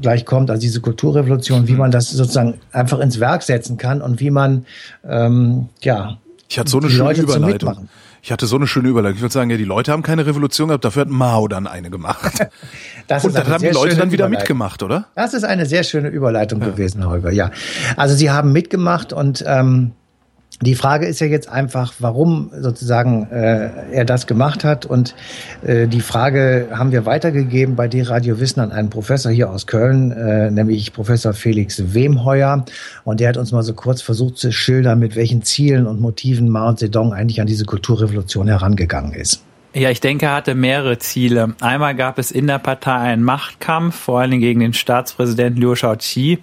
[0.01, 4.19] gleich kommt, also diese Kulturrevolution, wie man das sozusagen einfach ins Werk setzen kann und
[4.19, 4.65] wie man
[5.07, 6.17] ähm, ja
[6.49, 7.89] ich hatte so eine schöne Leute Überleitung.
[8.25, 9.17] Ich hatte so eine schöne Überleitung.
[9.17, 11.89] Ich würde sagen, ja, die Leute haben keine Revolution gehabt, dafür hat Mao dann eine
[11.89, 12.47] gemacht.
[13.07, 15.07] das Und dann haben die Leute dann wieder mitgemacht, oder?
[15.13, 16.67] Das ist eine sehr schöne Überleitung ja.
[16.67, 17.31] gewesen, Holger.
[17.31, 17.51] Ja,
[17.97, 19.91] also sie haben mitgemacht und ähm,
[20.63, 24.85] die Frage ist ja jetzt einfach, warum sozusagen äh, er das gemacht hat.
[24.85, 25.15] Und
[25.63, 30.11] äh, die Frage haben wir weitergegeben bei D-Radio Wissen an einen Professor hier aus Köln,
[30.11, 32.65] äh, nämlich Professor Felix Wemheuer.
[33.03, 36.49] Und der hat uns mal so kurz versucht zu schildern, mit welchen Zielen und Motiven
[36.49, 39.43] Mao Zedong eigentlich an diese Kulturrevolution herangegangen ist.
[39.75, 41.55] Ja, ich denke, er hatte mehrere Ziele.
[41.59, 45.73] Einmal gab es in der Partei einen Machtkampf, vor allen Dingen gegen den Staatspräsidenten Liu
[45.73, 46.37] Shaoqi,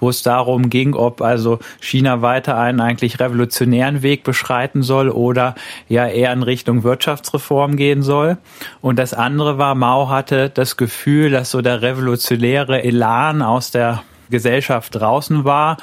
[0.00, 5.54] wo es darum ging, ob also China weiter einen eigentlich revolutionären Weg beschreiten soll oder
[5.88, 8.38] ja eher in Richtung Wirtschaftsreform gehen soll.
[8.80, 14.02] Und das andere war, Mao hatte das Gefühl, dass so der revolutionäre Elan aus der
[14.30, 15.76] Gesellschaft draußen war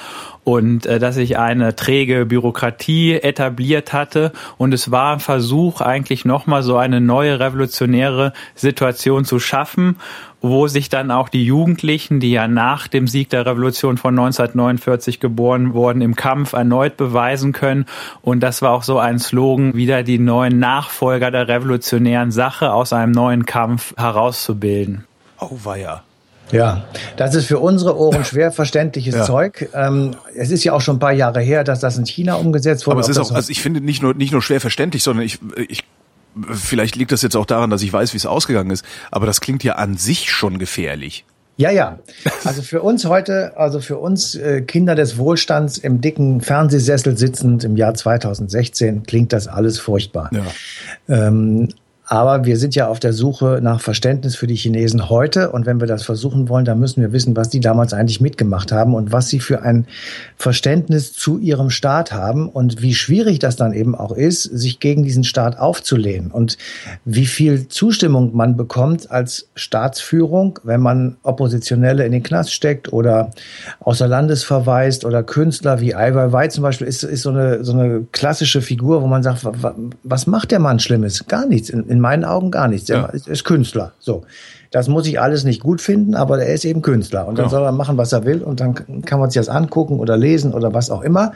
[0.43, 6.25] und äh, dass sich eine träge Bürokratie etabliert hatte und es war ein Versuch eigentlich
[6.25, 9.97] nochmal so eine neue revolutionäre Situation zu schaffen,
[10.41, 15.19] wo sich dann auch die Jugendlichen, die ja nach dem Sieg der Revolution von 1949
[15.19, 17.85] geboren wurden, im Kampf erneut beweisen können.
[18.21, 22.91] Und das war auch so ein Slogan, wieder die neuen Nachfolger der revolutionären Sache aus
[22.91, 25.05] einem neuen Kampf herauszubilden.
[25.39, 26.03] Oh, weia.
[26.51, 26.83] Ja,
[27.17, 29.23] das ist für unsere Ohren schwer verständliches ja.
[29.23, 29.69] Zeug.
[29.73, 32.85] Ähm, es ist ja auch schon ein paar Jahre her, dass das in China umgesetzt
[32.85, 32.95] wurde.
[32.95, 35.39] Aber es ist auch, also ich finde nicht nur nicht nur schwer verständlich, sondern ich,
[35.69, 35.83] ich
[36.53, 38.85] vielleicht liegt das jetzt auch daran, dass ich weiß, wie es ausgegangen ist.
[39.11, 41.25] Aber das klingt ja an sich schon gefährlich.
[41.57, 41.99] Ja, ja.
[42.43, 47.63] Also für uns heute, also für uns äh, Kinder des Wohlstands im dicken Fernsehsessel sitzend
[47.63, 50.31] im Jahr 2016 klingt das alles furchtbar.
[50.33, 51.27] Ja.
[51.27, 51.69] Ähm,
[52.11, 55.49] Aber wir sind ja auf der Suche nach Verständnis für die Chinesen heute.
[55.51, 58.73] Und wenn wir das versuchen wollen, dann müssen wir wissen, was die damals eigentlich mitgemacht
[58.73, 59.87] haben und was sie für ein
[60.35, 65.03] Verständnis zu ihrem Staat haben und wie schwierig das dann eben auch ist, sich gegen
[65.03, 66.57] diesen Staat aufzulehnen und
[67.05, 73.31] wie viel Zustimmung man bekommt als Staatsführung, wenn man Oppositionelle in den Knast steckt oder
[73.79, 77.71] außer Landes verweist oder Künstler wie Ai Weiwei zum Beispiel ist, ist so eine, so
[77.71, 79.47] eine klassische Figur, wo man sagt,
[80.03, 81.25] was macht der Mann Schlimmes?
[81.27, 81.69] Gar nichts.
[81.69, 82.89] In, in meinen Augen gar nichts.
[82.89, 83.05] Er ja.
[83.07, 83.93] ist Künstler.
[83.99, 84.23] So.
[84.71, 87.27] Das muss ich alles nicht gut finden, aber er ist eben Künstler.
[87.27, 87.57] Und dann genau.
[87.57, 88.41] soll er machen, was er will.
[88.41, 91.33] Und dann kann man sich das angucken oder lesen oder was auch immer.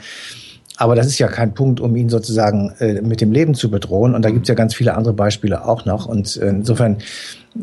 [0.77, 4.15] Aber das ist ja kein Punkt, um ihn sozusagen äh, mit dem Leben zu bedrohen.
[4.15, 6.05] Und da gibt es ja ganz viele andere Beispiele auch noch.
[6.05, 6.97] Und äh, insofern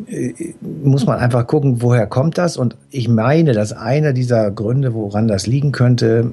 [0.06, 2.56] äh, muss man einfach gucken, woher kommt das.
[2.56, 6.32] Und ich meine, dass einer dieser Gründe, woran das liegen könnte,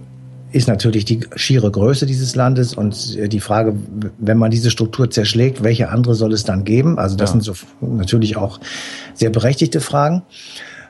[0.52, 3.76] ist natürlich die schiere Größe dieses Landes und äh, die Frage,
[4.18, 6.98] wenn man diese Struktur zerschlägt, welche andere soll es dann geben?
[6.98, 7.34] Also das ja.
[7.34, 8.60] sind so natürlich auch
[9.14, 10.24] sehr berechtigte Fragen.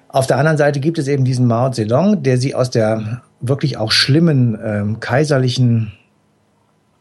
[0.08, 3.78] Auf der anderen Seite gibt es eben diesen Mao Zedong, der sie aus der wirklich
[3.78, 5.92] auch schlimmen ähm, kaiserlichen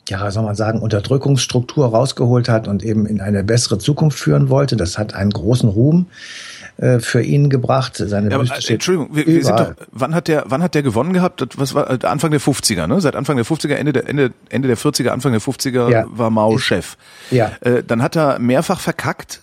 [0.09, 4.77] ja, soll man sagen, Unterdrückungsstruktur rausgeholt hat und eben in eine bessere Zukunft führen wollte.
[4.77, 6.07] Das hat einen großen Ruhm.
[6.79, 7.97] Äh, für ihn gebracht.
[7.97, 10.85] Seine ja, aber, äh, Entschuldigung, wir, wir sind doch, wann hat der, wann hat der
[10.85, 11.41] gewonnen gehabt?
[11.41, 13.01] Das, was war äh, Anfang der 50er, ne?
[13.01, 16.05] Seit Anfang der 50er, Ende der Ende, Ende der 40er, Anfang der 50er ja.
[16.09, 16.97] war Mao Chef.
[17.33, 17.51] Ja.
[17.63, 19.41] Äh, dann hat er mehrfach verkackt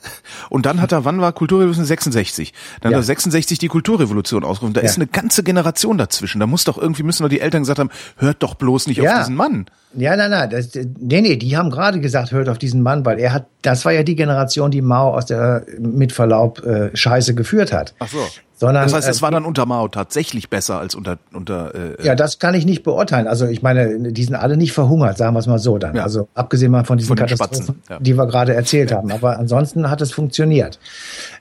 [0.49, 2.53] und dann hat er, wann war Kulturrevolution 66?
[2.79, 2.99] Dann ja.
[2.99, 4.73] hat er 66 die Kulturrevolution ausgerufen.
[4.73, 4.85] Da ja.
[4.85, 6.39] ist eine ganze Generation dazwischen.
[6.39, 9.13] Da muss doch irgendwie müssen doch die Eltern gesagt haben, hört doch bloß nicht auf
[9.19, 9.65] diesen Mann.
[9.97, 13.19] Ja, nein, nein, das, nee, nee, die haben gerade gesagt, hört auf diesen Mann, weil
[13.19, 17.35] er hat, das war ja die Generation, die Mao aus der, mit Verlaub, äh, Scheiße
[17.35, 17.93] geführt hat.
[17.99, 18.19] Ach so.
[18.57, 21.75] Sondern, das heißt, es äh, war dann unter Mao tatsächlich besser als unter unter.
[21.75, 23.27] Äh, ja, das kann ich nicht beurteilen.
[23.27, 25.97] Also ich meine, die sind alle nicht verhungert, sagen wir es mal so dann.
[25.97, 26.03] Ja.
[26.03, 27.99] Also abgesehen mal von diesen von Katastrophen, ja.
[27.99, 28.97] die wir gerade erzählt ja.
[28.97, 29.11] haben.
[29.11, 30.79] Aber ansonsten hat es funktioniert.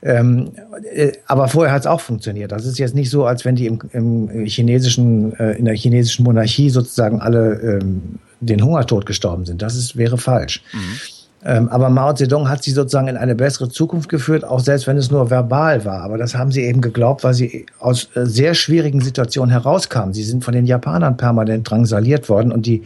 [0.03, 0.51] Ähm,
[0.93, 2.51] äh, aber vorher hat es auch funktioniert.
[2.51, 6.25] Das ist jetzt nicht so, als wenn die im, im chinesischen äh, in der chinesischen
[6.25, 9.63] Monarchie sozusagen alle ähm, den Hungertod gestorben sind.
[9.63, 10.63] Das ist, wäre falsch.
[10.73, 11.01] Mhm.
[11.45, 14.97] Ähm, aber Mao Zedong hat sie sozusagen in eine bessere Zukunft geführt, auch selbst wenn
[14.97, 16.01] es nur verbal war.
[16.01, 20.15] Aber das haben sie eben geglaubt, weil sie aus äh, sehr schwierigen Situationen herauskamen.
[20.15, 22.83] Sie sind von den Japanern permanent drangsaliert worden und die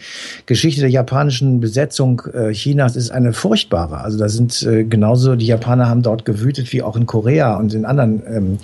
[0.46, 3.98] Geschichte der japanischen Besetzung äh, Chinas ist eine furchtbare.
[3.98, 7.74] Also da sind äh, genauso, die Japaner haben dort gewütet wie auch in Korea und
[7.74, 8.58] in anderen ähm,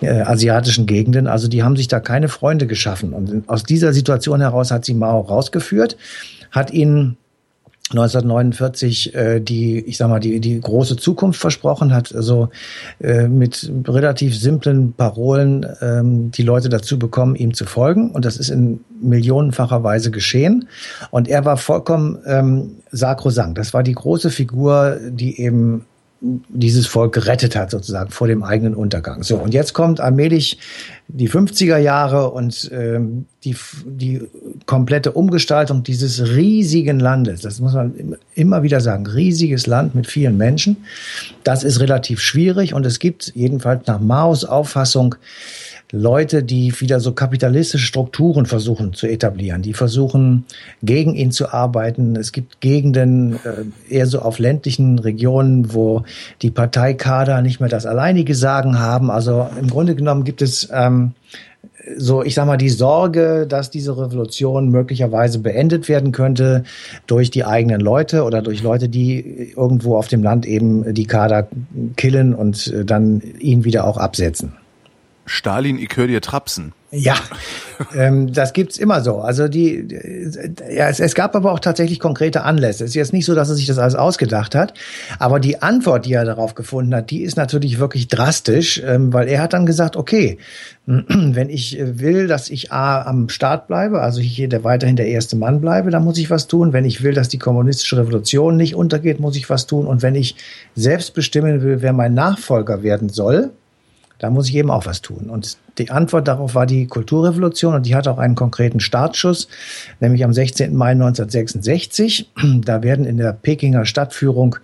[0.00, 1.26] äh, asiatischen Gegenden.
[1.26, 3.12] Also die haben sich da keine Freunde geschaffen.
[3.12, 5.96] Und aus dieser Situation heraus hat sie Mao rausgeführt,
[6.50, 7.16] hat ihn
[7.90, 12.50] 1949 äh, die, ich sag mal, die, die große Zukunft versprochen hat, also
[13.00, 18.12] äh, mit relativ simplen Parolen ähm, die Leute dazu bekommen, ihm zu folgen.
[18.12, 20.68] Und das ist in millionenfacher Weise geschehen.
[21.10, 23.58] Und er war vollkommen ähm, sakrosankt.
[23.58, 25.84] Das war die große Figur, die eben
[26.20, 29.22] dieses Volk gerettet hat, sozusagen vor dem eigenen Untergang.
[29.22, 30.58] So, und jetzt kommt allmählich
[31.08, 33.56] die 50er Jahre und ähm, die,
[33.86, 34.20] die
[34.66, 37.40] komplette Umgestaltung dieses riesigen Landes.
[37.40, 39.06] Das muss man immer wieder sagen.
[39.06, 40.76] Riesiges Land mit vielen Menschen.
[41.42, 45.14] Das ist relativ schwierig und es gibt jedenfalls nach Maos Auffassung
[45.92, 50.44] Leute, die wieder so kapitalistische Strukturen versuchen zu etablieren, die versuchen
[50.82, 52.16] gegen ihn zu arbeiten.
[52.16, 56.04] Es gibt Gegenden äh, eher so auf ländlichen Regionen, wo
[56.42, 59.10] die Parteikader nicht mehr das alleinige Sagen haben.
[59.10, 61.12] Also im Grunde genommen gibt es ähm,
[61.96, 66.64] so, ich sag mal, die Sorge, dass diese Revolution möglicherweise beendet werden könnte
[67.06, 71.48] durch die eigenen Leute oder durch Leute, die irgendwo auf dem Land eben die Kader
[71.96, 74.52] killen und äh, dann ihn wieder auch absetzen.
[75.26, 76.72] Stalin, ich höre dir trapsen.
[76.92, 77.14] Ja,
[77.94, 79.18] ähm, das gibt's immer so.
[79.18, 79.86] Also die,
[80.68, 82.82] ja, es, es gab aber auch tatsächlich konkrete Anlässe.
[82.82, 84.74] Es ist jetzt nicht so, dass er sich das alles ausgedacht hat,
[85.20, 89.28] aber die Antwort, die er darauf gefunden hat, die ist natürlich wirklich drastisch, ähm, weil
[89.28, 90.38] er hat dann gesagt, okay,
[90.86, 95.36] wenn ich will, dass ich A am Start bleibe, also hier der weiterhin der erste
[95.36, 96.72] Mann bleibe, dann muss ich was tun.
[96.72, 99.86] Wenn ich will, dass die kommunistische Revolution nicht untergeht, muss ich was tun.
[99.86, 100.34] Und wenn ich
[100.74, 103.52] selbst bestimmen will, wer mein Nachfolger werden soll,
[104.20, 105.30] da muss ich eben auch was tun.
[105.30, 109.48] Und die Antwort darauf war die Kulturrevolution und die hat auch einen konkreten Startschuss,
[109.98, 110.74] nämlich am 16.
[110.76, 112.30] Mai 1966.
[112.60, 114.56] Da werden in der Pekinger Stadtführung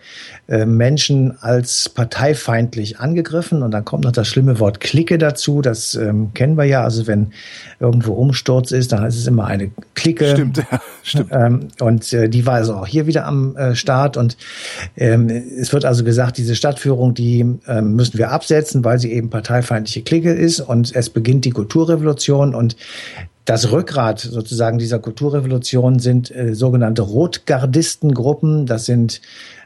[0.48, 5.62] äh, Menschen als parteifeindlich angegriffen und dann kommt noch das schlimme Wort Clique dazu.
[5.62, 6.82] Das ähm, kennen wir ja.
[6.82, 7.32] Also wenn
[7.80, 10.28] irgendwo Umsturz ist, dann ist es immer eine Clique.
[10.28, 11.30] Stimmt, ja, stimmt.
[11.32, 14.36] Ähm, und äh, die war also auch hier wieder am äh, Start und
[14.96, 19.30] ähm, es wird also gesagt, diese Stadtführung, die ähm, müssen wir absetzen, weil sie eben
[19.30, 22.76] parteifeindliche Clique ist und es beginnt die Kulturrevolution und
[23.44, 28.66] das Rückgrat sozusagen dieser Kulturrevolution sind äh, sogenannte Rotgardistengruppen.
[28.66, 29.20] Das sind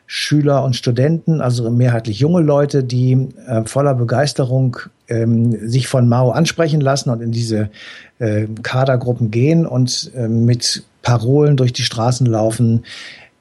[0.07, 4.77] Schüler und Studenten, also mehrheitlich junge Leute, die äh, voller Begeisterung
[5.09, 7.71] ähm, sich von Mao ansprechen lassen und in diese
[8.19, 12.85] äh, Kadergruppen gehen und äh, mit Parolen durch die Straßen laufen,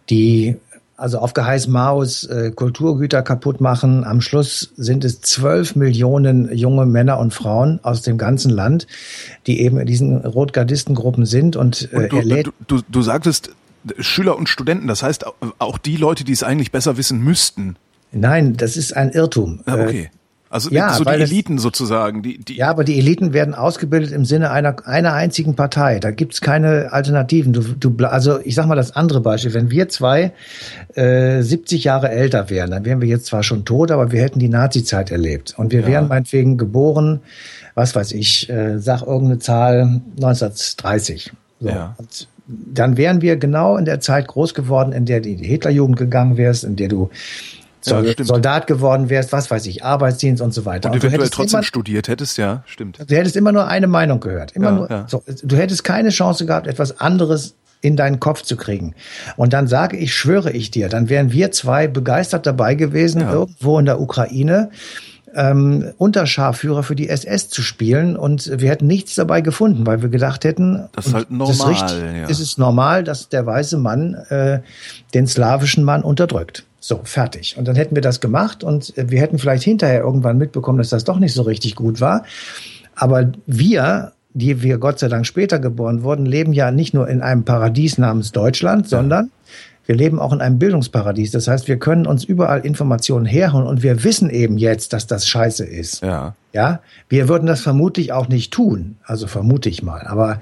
[0.09, 0.57] die
[0.99, 4.03] also auf Geheiß Maos äh, Kulturgüter kaputt machen.
[4.03, 8.87] Am Schluss sind es zwölf Millionen junge Männer und Frauen aus dem ganzen Land,
[9.47, 12.21] die eben in diesen Rotgardistengruppen sind und, äh, und du.
[12.21, 13.51] Du, du, du sagtest
[13.97, 15.25] Schüler und Studenten, das heißt
[15.57, 17.75] auch die Leute, die es eigentlich besser wissen müssten.
[18.11, 19.61] Nein, das ist ein Irrtum.
[19.65, 20.09] Ah, okay.
[20.51, 22.23] Also ja, so die Eliten das, sozusagen.
[22.23, 25.99] Die, die ja, aber die Eliten werden ausgebildet im Sinne einer, einer einzigen Partei.
[25.99, 27.53] Da gibt's keine Alternativen.
[27.53, 29.53] Du, du, also ich sag mal das andere Beispiel.
[29.53, 30.31] Wenn wir zwei
[30.95, 34.39] äh, 70 Jahre älter wären, dann wären wir jetzt zwar schon tot, aber wir hätten
[34.39, 35.53] die Nazi-Zeit erlebt.
[35.55, 35.87] Und wir ja.
[35.87, 37.19] wären meinetwegen geboren,
[37.75, 41.31] was weiß ich, äh, sag irgendeine Zahl, 1930.
[41.59, 41.69] So.
[41.69, 41.95] Ja.
[41.97, 46.37] Und dann wären wir genau in der Zeit groß geworden, in der die Hitlerjugend gegangen
[46.37, 47.11] wärst, in der du
[47.85, 50.89] ja, Soldat geworden wärst, was weiß ich, Arbeitsdienst und so weiter.
[50.89, 52.99] Und, und eventuell trotzdem immer, studiert hättest, ja, stimmt.
[52.99, 54.51] Du hättest immer nur eine Meinung gehört.
[54.53, 55.05] Immer ja, nur, ja.
[55.07, 58.93] So, du hättest keine Chance gehabt, etwas anderes in deinen Kopf zu kriegen.
[59.37, 63.79] Und dann sage ich, schwöre ich dir, dann wären wir zwei begeistert dabei gewesen, irgendwo
[63.79, 64.69] in der Ukraine,
[65.35, 70.09] ähm, Unterscharführer für die SS zu spielen und wir hätten nichts dabei gefunden, weil wir
[70.09, 71.53] gedacht hätten, das ist halt normal.
[71.53, 72.25] Ist, richtig, ja.
[72.27, 74.61] ist es normal, dass der weiße Mann äh,
[75.13, 76.65] den slawischen Mann unterdrückt.
[76.79, 77.57] So, fertig.
[77.57, 81.03] Und dann hätten wir das gemacht und wir hätten vielleicht hinterher irgendwann mitbekommen, dass das
[81.03, 82.23] doch nicht so richtig gut war.
[82.95, 87.21] Aber wir, die wir Gott sei Dank später geboren wurden, leben ja nicht nur in
[87.21, 89.31] einem Paradies namens Deutschland, sondern
[89.89, 91.31] wir leben auch in einem Bildungsparadies.
[91.31, 95.27] Das heißt, wir können uns überall Informationen herholen und wir wissen eben jetzt, dass das
[95.27, 96.03] scheiße ist.
[96.03, 96.35] Ja.
[96.53, 96.81] Ja.
[97.07, 98.97] Wir würden das vermutlich auch nicht tun.
[99.03, 100.05] Also vermute ich mal.
[100.05, 100.41] Aber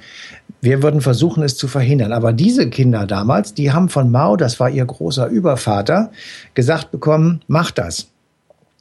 [0.59, 2.11] wir würden versuchen, es zu verhindern.
[2.11, 6.11] Aber diese Kinder damals, die haben von Mao, das war ihr großer Übervater,
[6.53, 8.07] gesagt bekommen, mach das.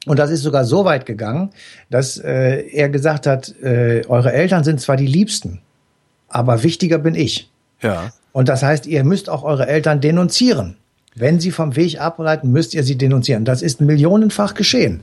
[0.05, 1.51] Und das ist sogar so weit gegangen,
[1.91, 5.61] dass äh, er gesagt hat, äh, eure Eltern sind zwar die Liebsten,
[6.29, 7.53] aber wichtiger bin ich.
[7.83, 8.11] Ja.
[8.37, 10.77] Und das heißt, ihr müsst auch eure Eltern denunzieren.
[11.15, 13.47] Wenn sie vom Weg ableiten, müsst ihr sie denunzieren.
[13.47, 15.03] Das ist millionenfach geschehen.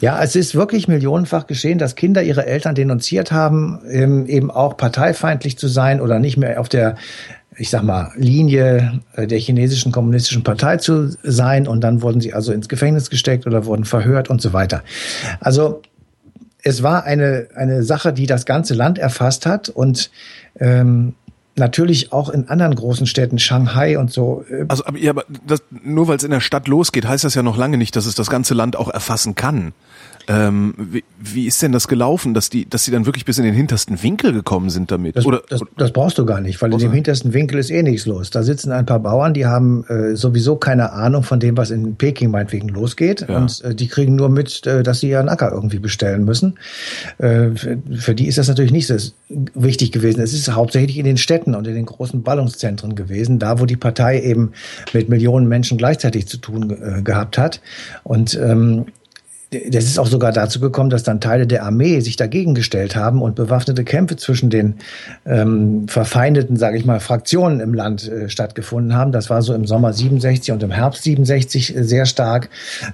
[0.00, 4.76] Ja, es ist wirklich millionenfach geschehen, dass Kinder ihre Eltern denunziert haben, ähm, eben auch
[4.76, 6.96] parteifeindlich zu sein oder nicht mehr auf der,
[7.56, 11.66] ich sag mal, Linie äh, der chinesischen kommunistischen Partei zu sein.
[11.66, 14.82] Und dann wurden sie also ins Gefängnis gesteckt oder wurden verhört und so weiter.
[15.40, 15.80] Also
[16.62, 20.10] es war eine, eine Sache, die das ganze Land erfasst hat und
[20.60, 21.14] ähm,
[21.56, 24.44] natürlich auch in anderen großen Städten, Shanghai und so.
[24.50, 27.34] Äh, also, aber, ja, aber das, nur weil es in der Stadt losgeht, heißt das
[27.34, 29.72] ja noch lange nicht, dass es das ganze Land auch erfassen kann.
[30.28, 33.44] Ähm, wie, wie ist denn das gelaufen, dass die, dass sie dann wirklich bis in
[33.44, 35.16] den hintersten Winkel gekommen sind damit?
[35.16, 37.82] Das, oder, das, das brauchst du gar nicht, weil in dem hintersten Winkel ist eh
[37.82, 38.30] nichts los.
[38.30, 41.96] Da sitzen ein paar Bauern, die haben äh, sowieso keine Ahnung von dem, was in
[41.96, 43.26] Peking meinetwegen losgeht.
[43.28, 43.38] Ja.
[43.38, 46.58] Und äh, die kriegen nur mit, äh, dass sie ihren Acker irgendwie bestellen müssen.
[47.18, 48.94] Äh, für, für die ist das natürlich nicht so
[49.54, 50.20] wichtig gewesen.
[50.20, 53.76] Es ist hauptsächlich in den Städten und in den großen Ballungszentren gewesen, da wo die
[53.76, 54.52] Partei eben
[54.92, 57.60] mit Millionen Menschen gleichzeitig zu tun äh, gehabt hat.
[58.04, 58.86] Und ähm,
[59.52, 63.20] das ist auch sogar dazu gekommen, dass dann Teile der Armee sich dagegen gestellt haben
[63.20, 64.76] und bewaffnete Kämpfe zwischen den
[65.26, 69.12] ähm, verfeindeten, sage ich mal, Fraktionen im Land äh, stattgefunden haben.
[69.12, 72.48] Das war so im Sommer 67 und im Herbst 67 äh, sehr stark.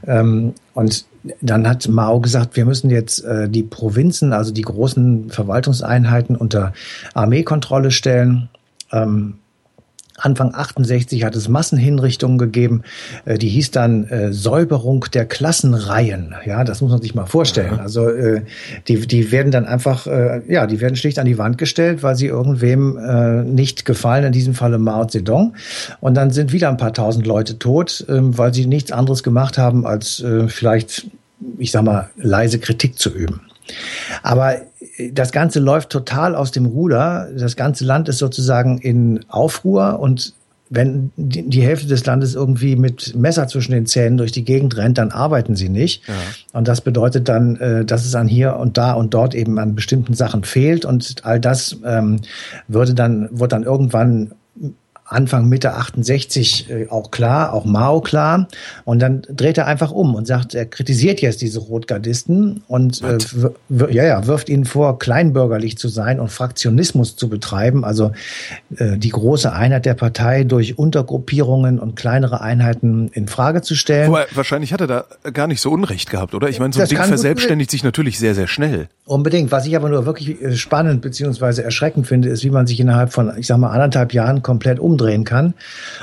[0.07, 1.05] Ähm, und
[1.41, 6.73] dann hat Mao gesagt, wir müssen jetzt äh, die Provinzen, also die großen Verwaltungseinheiten unter
[7.15, 8.49] Armeekontrolle stellen.
[8.93, 9.35] Ähm,
[10.19, 12.83] Anfang 68 hat es Massenhinrichtungen gegeben,
[13.25, 16.35] äh, die hieß dann äh, Säuberung der Klassenreihen.
[16.45, 17.77] Ja, das muss man sich mal vorstellen.
[17.77, 17.83] Ja.
[17.83, 18.43] Also äh,
[18.89, 22.17] die, die werden dann einfach, äh, ja, die werden schlicht an die Wand gestellt, weil
[22.17, 25.55] sie irgendwem äh, nicht gefallen, in diesem Falle Mao Zedong.
[26.01, 29.59] Und dann sind wieder ein paar tausend Leute tot, äh, weil sie nichts anderes gemacht
[29.59, 31.07] haben, als äh, vielleicht,
[31.59, 33.41] ich sag mal, leise Kritik zu üben.
[34.23, 34.57] Aber
[35.13, 37.29] das Ganze läuft total aus dem Ruder.
[37.37, 40.35] Das ganze Land ist sozusagen in Aufruhr und
[40.71, 44.99] wenn die Hälfte des Landes irgendwie mit Messer zwischen den Zähnen durch die Gegend rennt,
[44.99, 46.07] dann arbeiten sie nicht.
[46.07, 46.15] Ja.
[46.53, 49.75] Und das bedeutet dann, äh, dass es an hier und da und dort eben an
[49.75, 50.85] bestimmten Sachen fehlt.
[50.85, 52.21] Und all das ähm,
[52.67, 54.33] würde dann, wird dann irgendwann
[55.09, 58.49] Anfang Mitte 68 äh, auch klar, auch Mao klar.
[58.85, 63.19] Und dann dreht er einfach um und sagt, er kritisiert jetzt diese Rotgardisten und äh,
[63.91, 68.13] ja, ja, wirft ihnen vor, kleinbürgerlich zu sein und Fraktionismus zu betreiben, also
[68.77, 74.11] äh, die große Einheit der Partei durch Untergruppierungen und kleinere Einheiten in Frage zu stellen.
[74.11, 76.49] Wobei, wahrscheinlich hat er da gar nicht so Unrecht gehabt, oder?
[76.49, 78.89] Ich meine, so ein Ding verselbstständigt sich natürlich sehr, sehr schnell.
[79.07, 79.51] Unbedingt.
[79.53, 83.11] Was ich aber nur wirklich äh, spannend beziehungsweise erschreckend finde, ist, wie man sich innerhalb
[83.11, 85.55] von, ich sag mal, anderthalb Jahren komplett um umdrehen kann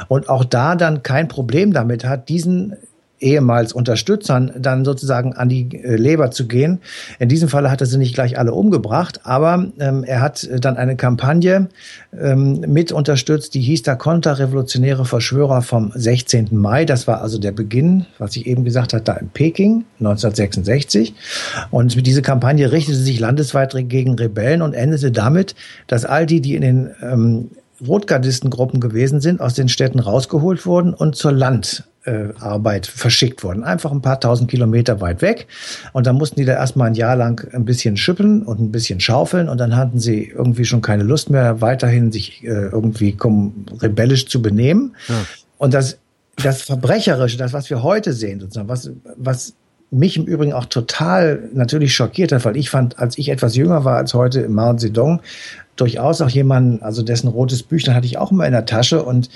[0.07, 2.75] und auch da dann kein Problem damit hat, diesen
[3.19, 6.79] ehemals Unterstützern dann sozusagen an die äh, Leber zu gehen.
[7.17, 10.75] In diesem Falle hat er sie nicht gleich alle umgebracht, aber ähm, er hat dann
[10.75, 11.69] eine Kampagne
[12.19, 16.49] ähm, mit unterstützt, die hieß da Konterrevolutionäre Verschwörer vom 16.
[16.51, 16.83] Mai.
[16.83, 21.15] Das war also der Beginn, was ich eben gesagt habe, da in Peking 1966.
[21.71, 25.55] Und diese Kampagne richtete sich landesweit gegen Rebellen und endete damit,
[25.87, 27.49] dass all die, die in den ähm,
[27.85, 33.63] Rotgardistengruppen gewesen sind, aus den Städten rausgeholt wurden und zur Land äh, verschickt worden.
[33.63, 35.47] Einfach ein paar tausend Kilometer weit weg.
[35.93, 38.99] Und dann mussten die da erstmal ein Jahr lang ein bisschen schippen und ein bisschen
[38.99, 43.17] schaufeln und dann hatten sie irgendwie schon keine Lust mehr, weiterhin sich äh, irgendwie
[43.81, 44.95] rebellisch zu benehmen.
[45.07, 45.15] Ja.
[45.57, 45.97] Und das,
[46.37, 49.53] das Verbrecherische, das, was wir heute sehen, sozusagen, was, was
[49.91, 53.85] mich im Übrigen auch total natürlich schockiert hat, weil ich fand, als ich etwas jünger
[53.85, 55.21] war als heute Mao Zedong,
[55.75, 59.29] durchaus auch jemanden, also dessen rotes Büchlein hatte ich auch immer in der Tasche und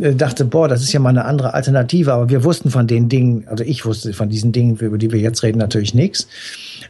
[0.00, 2.12] äh, dachte, boah, das ist ja mal eine andere Alternative.
[2.12, 5.20] Aber wir wussten von den Dingen, also ich wusste von diesen Dingen, über die wir
[5.20, 6.26] jetzt reden, natürlich nichts.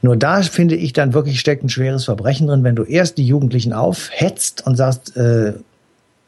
[0.03, 3.27] Nur da finde ich dann wirklich steckt ein schweres Verbrechen drin, wenn du erst die
[3.27, 5.55] Jugendlichen aufhetzt und sagst, äh,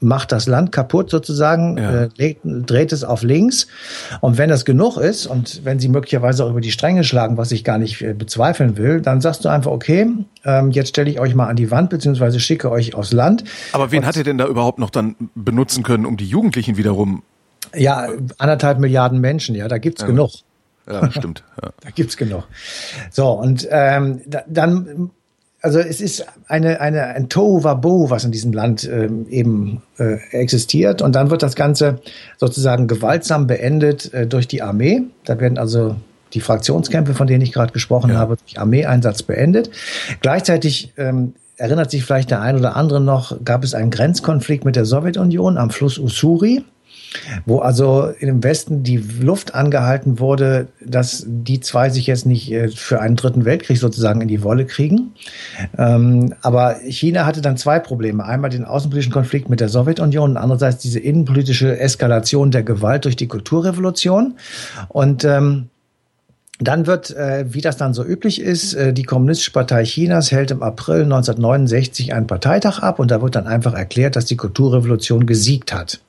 [0.02, 2.04] macht das Land kaputt sozusagen, ja.
[2.04, 3.66] äh, dreht es auf links.
[4.20, 7.52] Und wenn das genug ist und wenn sie möglicherweise auch über die Stränge schlagen, was
[7.52, 10.06] ich gar nicht äh, bezweifeln will, dann sagst du einfach, okay,
[10.44, 13.44] ähm, jetzt stelle ich euch mal an die Wand, beziehungsweise schicke euch aufs Land.
[13.72, 16.76] Aber wen und, hat er denn da überhaupt noch dann benutzen können, um die Jugendlichen
[16.76, 17.22] wiederum?
[17.74, 20.08] Ja, anderthalb Milliarden Menschen, ja, da gibt's ja.
[20.08, 20.30] genug.
[20.90, 21.44] Ja, stimmt.
[21.62, 21.70] Ja.
[21.80, 22.44] da gibt's genug.
[23.10, 25.10] So, und ähm, da, dann
[25.62, 31.02] also es ist eine, eine, ein Tohuwabohu, was in diesem Land ähm, eben äh, existiert.
[31.02, 32.00] Und dann wird das Ganze
[32.36, 35.02] sozusagen gewaltsam beendet äh, durch die Armee.
[35.24, 35.96] Da werden also
[36.34, 38.16] die Fraktionskämpfe, von denen ich gerade gesprochen ja.
[38.16, 39.70] habe, durch Armeeeinsatz beendet.
[40.20, 44.74] Gleichzeitig ähm, erinnert sich vielleicht der ein oder andere noch, gab es einen Grenzkonflikt mit
[44.74, 46.64] der Sowjetunion am Fluss Ussuri
[47.46, 52.68] wo also im Westen die Luft angehalten wurde, dass die zwei sich jetzt nicht äh,
[52.68, 55.12] für einen dritten Weltkrieg sozusagen in die Wolle kriegen.
[55.76, 58.24] Ähm, aber China hatte dann zwei Probleme.
[58.24, 63.16] Einmal den außenpolitischen Konflikt mit der Sowjetunion und andererseits diese innenpolitische Eskalation der Gewalt durch
[63.16, 64.34] die Kulturrevolution.
[64.88, 65.68] Und ähm,
[66.58, 70.50] dann wird, äh, wie das dann so üblich ist, äh, die Kommunistische Partei Chinas hält
[70.50, 75.26] im April 1969 einen Parteitag ab und da wird dann einfach erklärt, dass die Kulturrevolution
[75.26, 76.00] gesiegt hat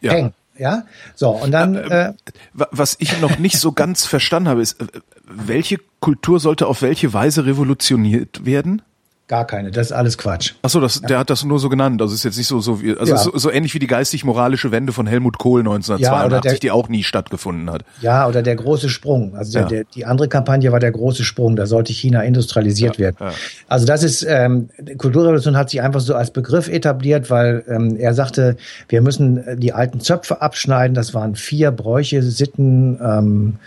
[0.00, 0.12] ja.
[0.12, 0.34] hängen.
[0.58, 1.74] Ja, so und dann.
[1.74, 2.12] Äh, äh
[2.54, 4.86] was ich noch nicht so ganz verstanden habe, ist, äh,
[5.24, 8.82] welche Kultur sollte auf welche Weise revolutioniert werden?
[9.28, 10.52] Gar keine, das ist alles Quatsch.
[10.62, 12.00] Ach so, das, der hat das nur so genannt.
[12.00, 13.18] Also ist jetzt nicht so so wie, also ja.
[13.18, 17.02] so, so ähnlich wie die geistig-moralische Wende von Helmut Kohl 1982, ja, die auch nie
[17.02, 17.82] stattgefunden hat.
[18.00, 19.34] Ja, oder der große Sprung.
[19.34, 19.68] Also der, ja.
[19.68, 21.56] der, die andere Kampagne war der große Sprung.
[21.56, 23.16] Da sollte China industrialisiert werden.
[23.66, 28.14] Also das ist ähm, Kulturrevolution hat sich einfach so als Begriff etabliert, weil ähm, er
[28.14, 28.56] sagte,
[28.88, 30.94] wir müssen die alten Zöpfe abschneiden.
[30.94, 33.00] Das waren vier Bräuche, Sitten.
[33.02, 33.58] Ähm,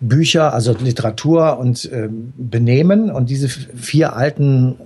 [0.00, 3.10] Bücher, also Literatur und äh, Benehmen.
[3.10, 4.76] Und diese vier alten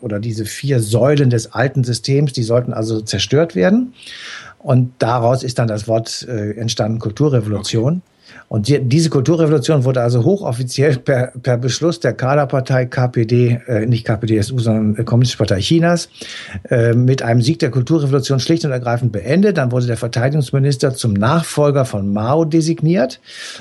[0.00, 3.94] oder diese vier Säulen des alten Systems, die sollten also zerstört werden.
[4.58, 7.94] Und daraus ist dann das Wort äh, entstanden Kulturrevolution.
[7.94, 8.02] Okay.
[8.48, 14.06] Und die, diese Kulturrevolution wurde also hochoffiziell per, per Beschluss der Kaderpartei KPD, äh, nicht
[14.06, 16.08] KPDSU, sondern Kommunistische Partei Chinas,
[16.70, 19.58] äh, mit einem Sieg der Kulturrevolution schlicht und ergreifend beendet.
[19.58, 23.20] Dann wurde der Verteidigungsminister zum Nachfolger von Mao designiert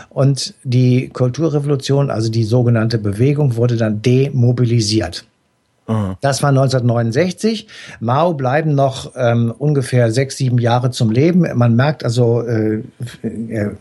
[0.10, 5.26] und die Kulturrevolution, also die sogenannte Bewegung, wurde dann demobilisiert.
[6.20, 7.68] Das war 1969.
[8.02, 11.48] Mao bleiben noch ähm, ungefähr sechs, sieben Jahre zum Leben.
[11.56, 12.84] Man merkt also, äh,
[13.48, 13.72] er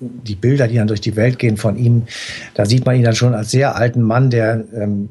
[0.00, 2.04] die Bilder, die dann durch die Welt gehen von ihm,
[2.54, 5.08] da sieht man ihn dann schon als sehr alten Mann, der ähm,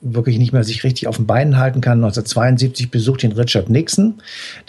[0.00, 1.98] wirklich nicht mehr sich richtig auf den Beinen halten kann.
[1.98, 4.14] 1972 besucht ihn Richard Nixon.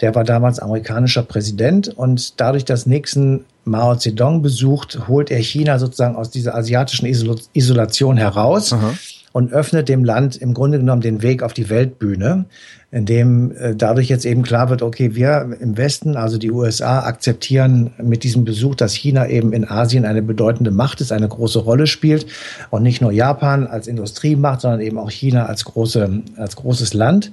[0.00, 5.78] Der war damals amerikanischer Präsident und dadurch, dass Nixon Mao Zedong besucht, holt er China
[5.78, 8.72] sozusagen aus dieser asiatischen Isolation heraus.
[8.72, 8.94] Aha
[9.38, 12.46] und öffnet dem Land im Grunde genommen den Weg auf die Weltbühne
[12.90, 17.00] in dem äh, dadurch jetzt eben klar wird, okay, wir im Westen, also die USA,
[17.00, 21.58] akzeptieren mit diesem Besuch, dass China eben in Asien eine bedeutende Macht ist, eine große
[21.58, 22.26] Rolle spielt
[22.70, 27.30] und nicht nur Japan als Industriemacht, sondern eben auch China als große als großes Land.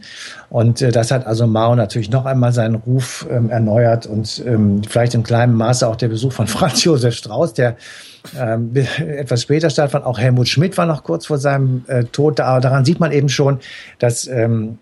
[0.50, 4.82] Und äh, das hat also Mao natürlich noch einmal seinen Ruf ähm, erneuert und ähm,
[4.84, 7.78] vielleicht im kleinen Maße auch der Besuch von Franz Josef Strauß, der
[8.40, 10.06] ähm, etwas später stattfand.
[10.06, 12.46] Auch Helmut Schmidt war noch kurz vor seinem äh, Tod da.
[12.46, 13.60] Aber daran sieht man eben schon,
[14.00, 14.78] dass ähm,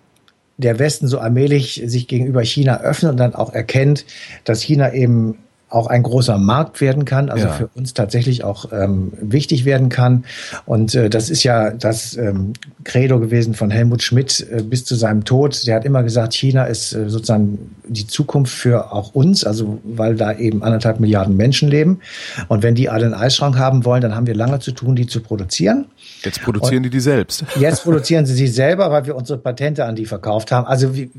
[0.57, 4.05] der Westen so allmählich sich gegenüber China öffnet und dann auch erkennt,
[4.43, 5.37] dass China eben
[5.73, 7.53] auch ein großer Markt werden kann, also Ja.
[7.53, 10.25] für uns tatsächlich auch ähm, wichtig werden kann.
[10.65, 12.53] Und äh, das ist ja das ähm,
[12.83, 15.65] Credo gewesen von Helmut Schmidt äh, bis zu seinem Tod.
[15.65, 20.15] Der hat immer gesagt, China ist äh, sozusagen die Zukunft für auch uns, also weil
[20.15, 21.99] da eben anderthalb Milliarden Menschen leben.
[22.47, 25.07] Und wenn die alle einen Eisschrank haben wollen, dann haben wir lange zu tun, die
[25.07, 25.85] zu produzieren.
[26.23, 27.43] Jetzt produzieren die die selbst.
[27.59, 30.65] Jetzt produzieren sie sie selber, weil wir unsere Patente an die verkauft haben.
[30.67, 31.09] Also wir,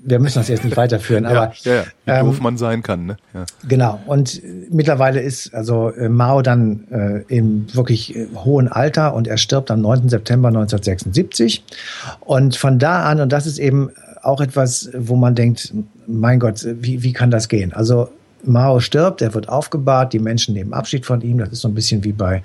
[0.00, 3.06] wir müssen das jetzt nicht weiterführen, aber ja, ja, wie ähm, doof man sein kann.
[3.06, 3.16] Ne?
[3.34, 3.44] Ja.
[3.68, 3.97] Genau.
[4.06, 9.26] Und äh, mittlerweile ist also äh, Mao dann äh, im wirklich äh, hohen Alter und
[9.26, 10.08] er stirbt am 9.
[10.08, 11.64] September 1976.
[12.20, 13.90] Und von da an, und das ist eben
[14.22, 15.72] auch etwas, wo man denkt,
[16.06, 17.72] mein Gott, wie, wie kann das gehen?
[17.72, 18.08] Also
[18.44, 21.38] Mao stirbt, er wird aufgebahrt, die Menschen nehmen Abschied von ihm.
[21.38, 22.42] Das ist so ein bisschen wie bei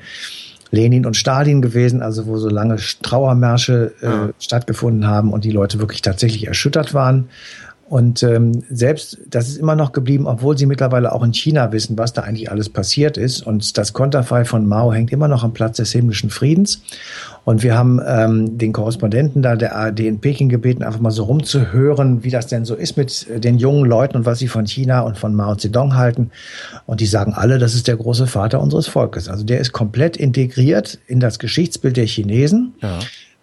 [0.71, 4.29] Lenin und Stalin gewesen, also wo so lange Trauermärsche äh, Ja.
[4.39, 7.29] stattgefunden haben und die Leute wirklich tatsächlich erschüttert waren.
[7.89, 11.97] Und ähm, selbst das ist immer noch geblieben, obwohl sie mittlerweile auch in China wissen,
[11.97, 13.45] was da eigentlich alles passiert ist.
[13.45, 16.81] Und das Konterfei von Mao hängt immer noch am Platz des himmlischen Friedens.
[17.45, 21.25] Und wir haben ähm, den Korrespondenten da der ARD in Peking gebeten, einfach mal so
[21.25, 24.65] rumzuhören, wie das denn so ist mit äh, den jungen Leuten und was sie von
[24.65, 26.31] China und von Mao Zedong halten.
[26.85, 29.27] Und die sagen alle, das ist der große Vater unseres Volkes.
[29.27, 32.75] Also der ist komplett integriert in das Geschichtsbild der Chinesen.
[32.81, 32.99] Ja.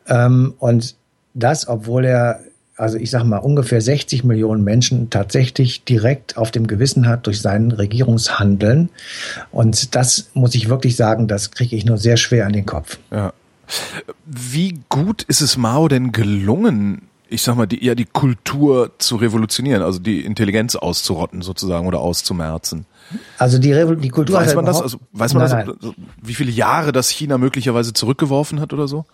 [0.08, 0.96] Ähm, und
[1.34, 2.40] das, obwohl er,
[2.80, 7.40] also ich sage mal, ungefähr 60 Millionen Menschen tatsächlich direkt auf dem Gewissen hat durch
[7.40, 8.88] sein Regierungshandeln.
[9.52, 12.98] Und das muss ich wirklich sagen, das kriege ich nur sehr schwer an den Kopf.
[13.10, 13.32] Ja.
[14.24, 19.16] Wie gut ist es Mao denn gelungen, ich sag mal, die, ja, die Kultur zu
[19.16, 22.86] revolutionieren, also die Intelligenz auszurotten sozusagen oder auszumerzen?
[23.38, 24.80] Also die, Revol die Kultur Weiß hat man das?
[24.80, 25.94] Also weiß man nein, das, nein.
[26.22, 29.04] wie viele Jahre das China möglicherweise zurückgeworfen hat oder so?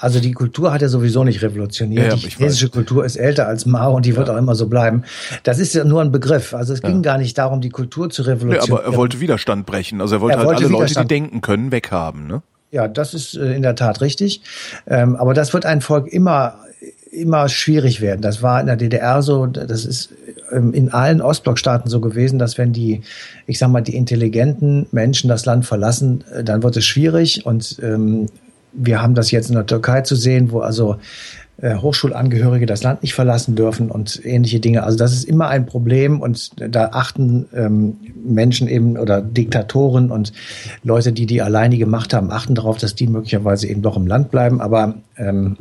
[0.00, 2.04] Also die Kultur hat er sowieso nicht revolutioniert.
[2.04, 2.72] Ja, ja, die chinesische weiß.
[2.72, 5.02] Kultur ist älter als Mao und die wird auch immer so bleiben.
[5.42, 6.54] Das ist ja nur ein Begriff.
[6.54, 8.78] Also es ging gar nicht darum, die Kultur zu Nee, revolutionieren.
[8.78, 10.00] aber er wollte Widerstand brechen.
[10.00, 12.26] Also er wollte Er halt wollte alle Leute, die denken können, weghaben.
[12.26, 12.42] Ne?
[12.70, 14.42] Ja, das ist äh, in der Tat richtig.
[14.86, 16.54] Ähm, aber das wird ein Volk immer,
[17.10, 18.20] immer schwierig werden.
[18.20, 20.10] Das war in der DDR so, das ist
[20.52, 23.00] ähm, in allen Ostblockstaaten so gewesen, dass wenn die,
[23.46, 27.46] ich sag mal, die intelligenten Menschen das Land verlassen, äh, dann wird es schwierig.
[27.46, 28.26] Und ähm,
[28.72, 30.96] wir haben das jetzt in der Türkei zu sehen, wo also
[31.60, 34.84] äh, Hochschulangehörige das Land nicht verlassen dürfen und ähnliche Dinge.
[34.84, 40.32] Also das ist immer ein Problem und da achten ähm, Menschen eben oder Diktatoren und
[40.84, 44.30] Leute, die die alleinige Macht haben, achten darauf, dass die möglicherweise eben doch im Land
[44.30, 44.60] bleiben.
[44.60, 45.56] Aber ähm,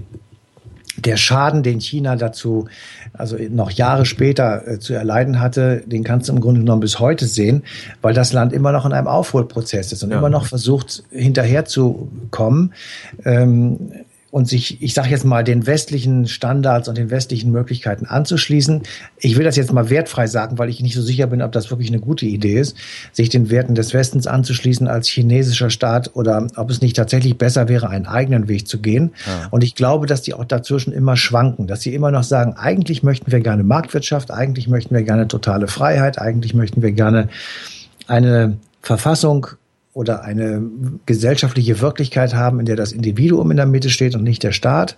[0.97, 2.67] der Schaden, den China dazu,
[3.13, 6.99] also noch Jahre später äh, zu erleiden hatte, den kannst du im Grunde genommen bis
[6.99, 7.63] heute sehen,
[8.01, 10.17] weil das Land immer noch in einem Aufholprozess ist und Ja.
[10.17, 12.73] immer noch versucht, hinterherzukommen.
[13.25, 13.91] Ähm,
[14.29, 18.83] und sich, ich sage jetzt mal, den westlichen Standards und den westlichen Möglichkeiten anzuschließen.
[19.19, 21.69] Ich will das jetzt mal wertfrei sagen, weil ich nicht so sicher bin, ob das
[21.69, 22.75] wirklich eine gute Idee ist,
[23.13, 27.69] sich den Werten des Westens anzuschließen als chinesischer Staat oder ob es nicht tatsächlich besser
[27.69, 29.11] wäre, einen eigenen Weg zu gehen.
[29.49, 33.03] Und ich glaube, dass die auch dazwischen immer schwanken, dass sie immer noch sagen, eigentlich
[33.03, 37.29] möchten wir gerne Marktwirtschaft, eigentlich möchten wir gerne totale Freiheit, eigentlich möchten wir gerne
[38.07, 39.47] eine Verfassung
[39.97, 40.61] oder eine
[41.07, 44.95] gesellschaftliche Wirklichkeit haben, in der das Individuum in der Mitte steht und nicht der Staat.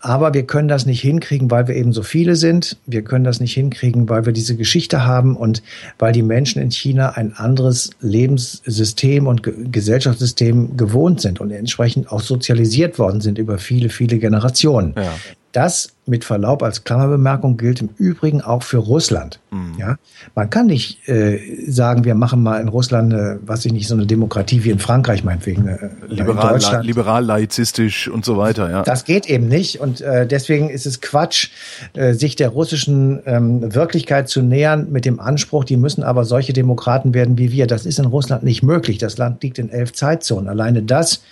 [0.00, 2.78] Aber wir können das nicht hinkriegen, weil wir eben so viele sind.
[2.86, 5.62] Wir können das nicht hinkriegen, weil wir diese Geschichte haben und
[5.98, 12.10] weil die Menschen in China ein anderes Lebenssystem und Ge Gesellschaftssystem gewohnt sind und entsprechend
[12.10, 14.94] auch sozialisiert worden sind über viele, viele Generationen.
[14.96, 15.12] Ja.
[15.58, 19.40] Das mit Verlaub als Klammerbemerkung gilt im Übrigen auch für Russland.
[19.76, 19.96] Ja,
[20.36, 23.94] man kann nicht äh, sagen, wir machen mal in Russland, äh, was ich nicht, so
[23.94, 25.66] eine Demokratie wie in Frankreich meinetwegen.
[25.66, 26.86] Äh, Liberal, Deutschland.
[26.86, 28.70] liberal, laizistisch und so weiter.
[28.70, 28.82] Ja.
[28.84, 31.50] Das geht eben nicht und äh, deswegen ist es Quatsch,
[31.94, 36.52] äh, sich der russischen ähm, Wirklichkeit zu nähern mit dem Anspruch, die müssen aber solche
[36.52, 37.66] Demokraten werden wie wir.
[37.66, 38.98] Das ist in Russland nicht möglich.
[38.98, 40.48] Das Land liegt in elf Zeitzonen.
[40.48, 41.22] Alleine das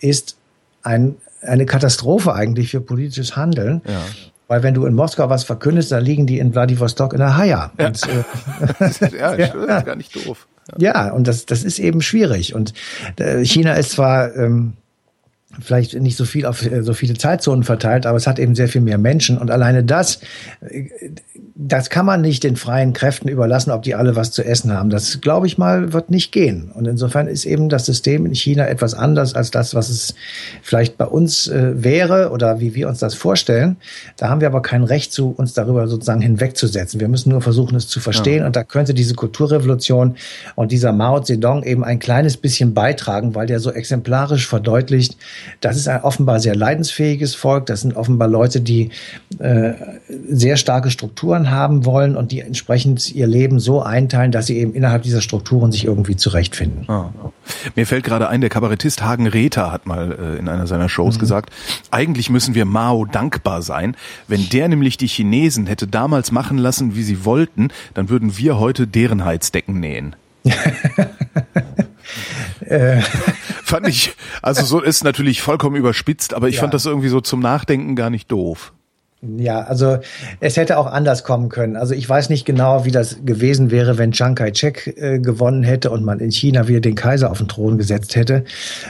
[0.00, 0.36] ist
[0.82, 1.14] ein,
[1.46, 3.82] eine Katastrophe eigentlich für politisches Handeln.
[3.86, 4.02] Ja.
[4.48, 7.72] Weil wenn du in Moskau was verkündest, dann liegen die in Vladivostok in der Haia.
[7.78, 7.86] Ja.
[7.86, 10.46] Und, äh, ja, das ist gar nicht doof.
[10.78, 12.54] ja, und das, das ist eben schwierig.
[12.54, 12.72] Und
[13.16, 14.74] äh, China ist zwar ähm,
[15.60, 18.68] vielleicht nicht so viel auf äh, so viele Zeitzonen verteilt, aber es hat eben sehr
[18.68, 19.36] viel mehr Menschen.
[19.38, 20.20] Und alleine das,
[20.60, 20.88] äh,
[21.58, 24.90] das kann man nicht den freien Kräften überlassen, ob die alle was zu essen haben.
[24.90, 26.70] Das, glaube ich mal, wird nicht gehen.
[26.74, 30.14] Und insofern ist eben das System in China etwas anders als das, was es
[30.60, 33.76] vielleicht bei uns äh, wäre oder wie wir uns das vorstellen.
[34.18, 37.00] Da haben wir aber kein Recht zu, uns darüber sozusagen hinwegzusetzen.
[37.00, 38.44] Wir müssen nur versuchen, es zu verstehen.
[38.44, 40.16] Und da könnte diese Kulturrevolution
[40.56, 45.16] und dieser Mao Zedong eben ein kleines bisschen beitragen, weil der so exemplarisch verdeutlicht,
[45.62, 47.64] das ist ein offenbar sehr leidensfähiges Volk.
[47.64, 48.90] Das sind offenbar Leute, die
[49.38, 49.72] äh,
[50.28, 54.58] sehr starke Strukturen Strukturen haben wollen und die entsprechend ihr Leben so einteilen, dass sie
[54.58, 56.88] eben innerhalb dieser Strukturen sich irgendwie zurechtfinden.
[56.88, 57.10] Ah.
[57.74, 61.16] Mir fällt gerade ein, der Kabarettist Hagen Rether hat mal äh, in einer seiner Shows
[61.16, 61.20] mhm.
[61.20, 61.50] gesagt,
[61.90, 63.96] eigentlich müssen wir Mao dankbar sein.
[64.28, 68.58] Wenn der nämlich die Chinesen hätte damals machen lassen, wie sie wollten, dann würden wir
[68.58, 70.16] heute deren Heizdecken nähen.
[72.60, 73.00] Äh.
[73.64, 76.62] fand ich, also so ist natürlich vollkommen überspitzt, aber ich ja.
[76.62, 78.72] fand das irgendwie so zum Nachdenken gar nicht doof.
[79.38, 79.98] Ja, also
[80.40, 81.76] es hätte auch anders kommen können.
[81.76, 85.90] Also ich weiß nicht genau, wie das gewesen wäre, wenn Chiang Kai-shek äh, gewonnen hätte
[85.90, 88.44] und man in China wieder den Kaiser auf den Thron gesetzt hätte.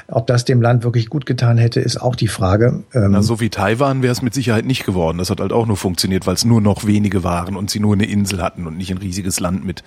[0.08, 2.84] Ob das dem Land wirklich gut getan hätte, ist auch die Frage.
[2.94, 5.18] Ähm, Na, so wie Taiwan wäre es mit Sicherheit nicht geworden.
[5.18, 7.94] Das hat halt auch nur funktioniert, weil es nur noch wenige waren und sie nur
[7.94, 9.82] eine Insel hatten und nicht ein riesiges Land mit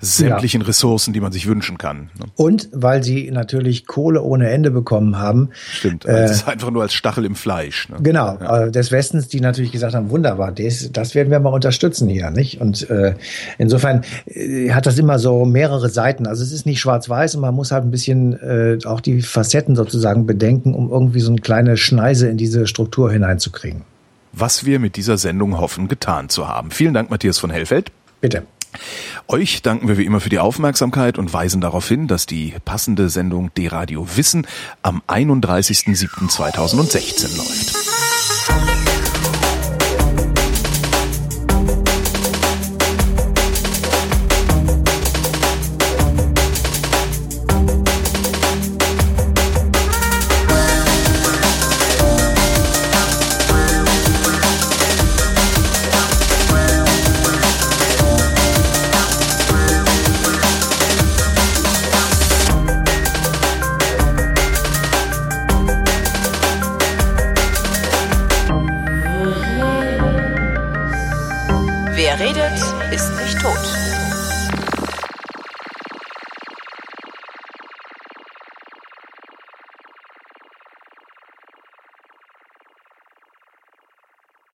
[0.00, 0.66] sämtlichen ja.
[0.66, 2.10] Ressourcen, die man sich wünschen kann.
[2.18, 2.26] Ne?
[2.36, 5.50] Und weil sie natürlich Kohle ohne Ende bekommen haben.
[5.72, 7.88] Stimmt, äh, das ist einfach nur als Stachel im Fleisch.
[7.88, 7.96] Ne?
[8.02, 8.64] Genau, ja.
[8.64, 12.30] äh, des Westens, die natürlich gesagt haben, wunderbar, das, das werden wir mal unterstützen hier,
[12.30, 12.60] nicht?
[12.60, 13.14] Und äh,
[13.58, 16.26] insofern äh, hat das immer so mehrere Seiten.
[16.26, 19.76] Also es ist nicht schwarz-weiß und man muss halt ein bisschen äh, auch die Facetten
[19.76, 23.82] sozusagen bedenken, um irgendwie so eine kleine Schneise in diese Struktur hineinzukriegen.
[24.32, 26.70] Was wir mit dieser Sendung hoffen, getan zu haben.
[26.70, 27.90] Vielen Dank, Matthias von Hellfeld.
[28.20, 28.42] Bitte.
[29.28, 33.08] Euch danken wir wie immer für die Aufmerksamkeit und weisen darauf hin, dass die passende
[33.08, 34.46] Sendung D-Radio Wissen
[34.82, 37.95] am 31.07.2016 läuft.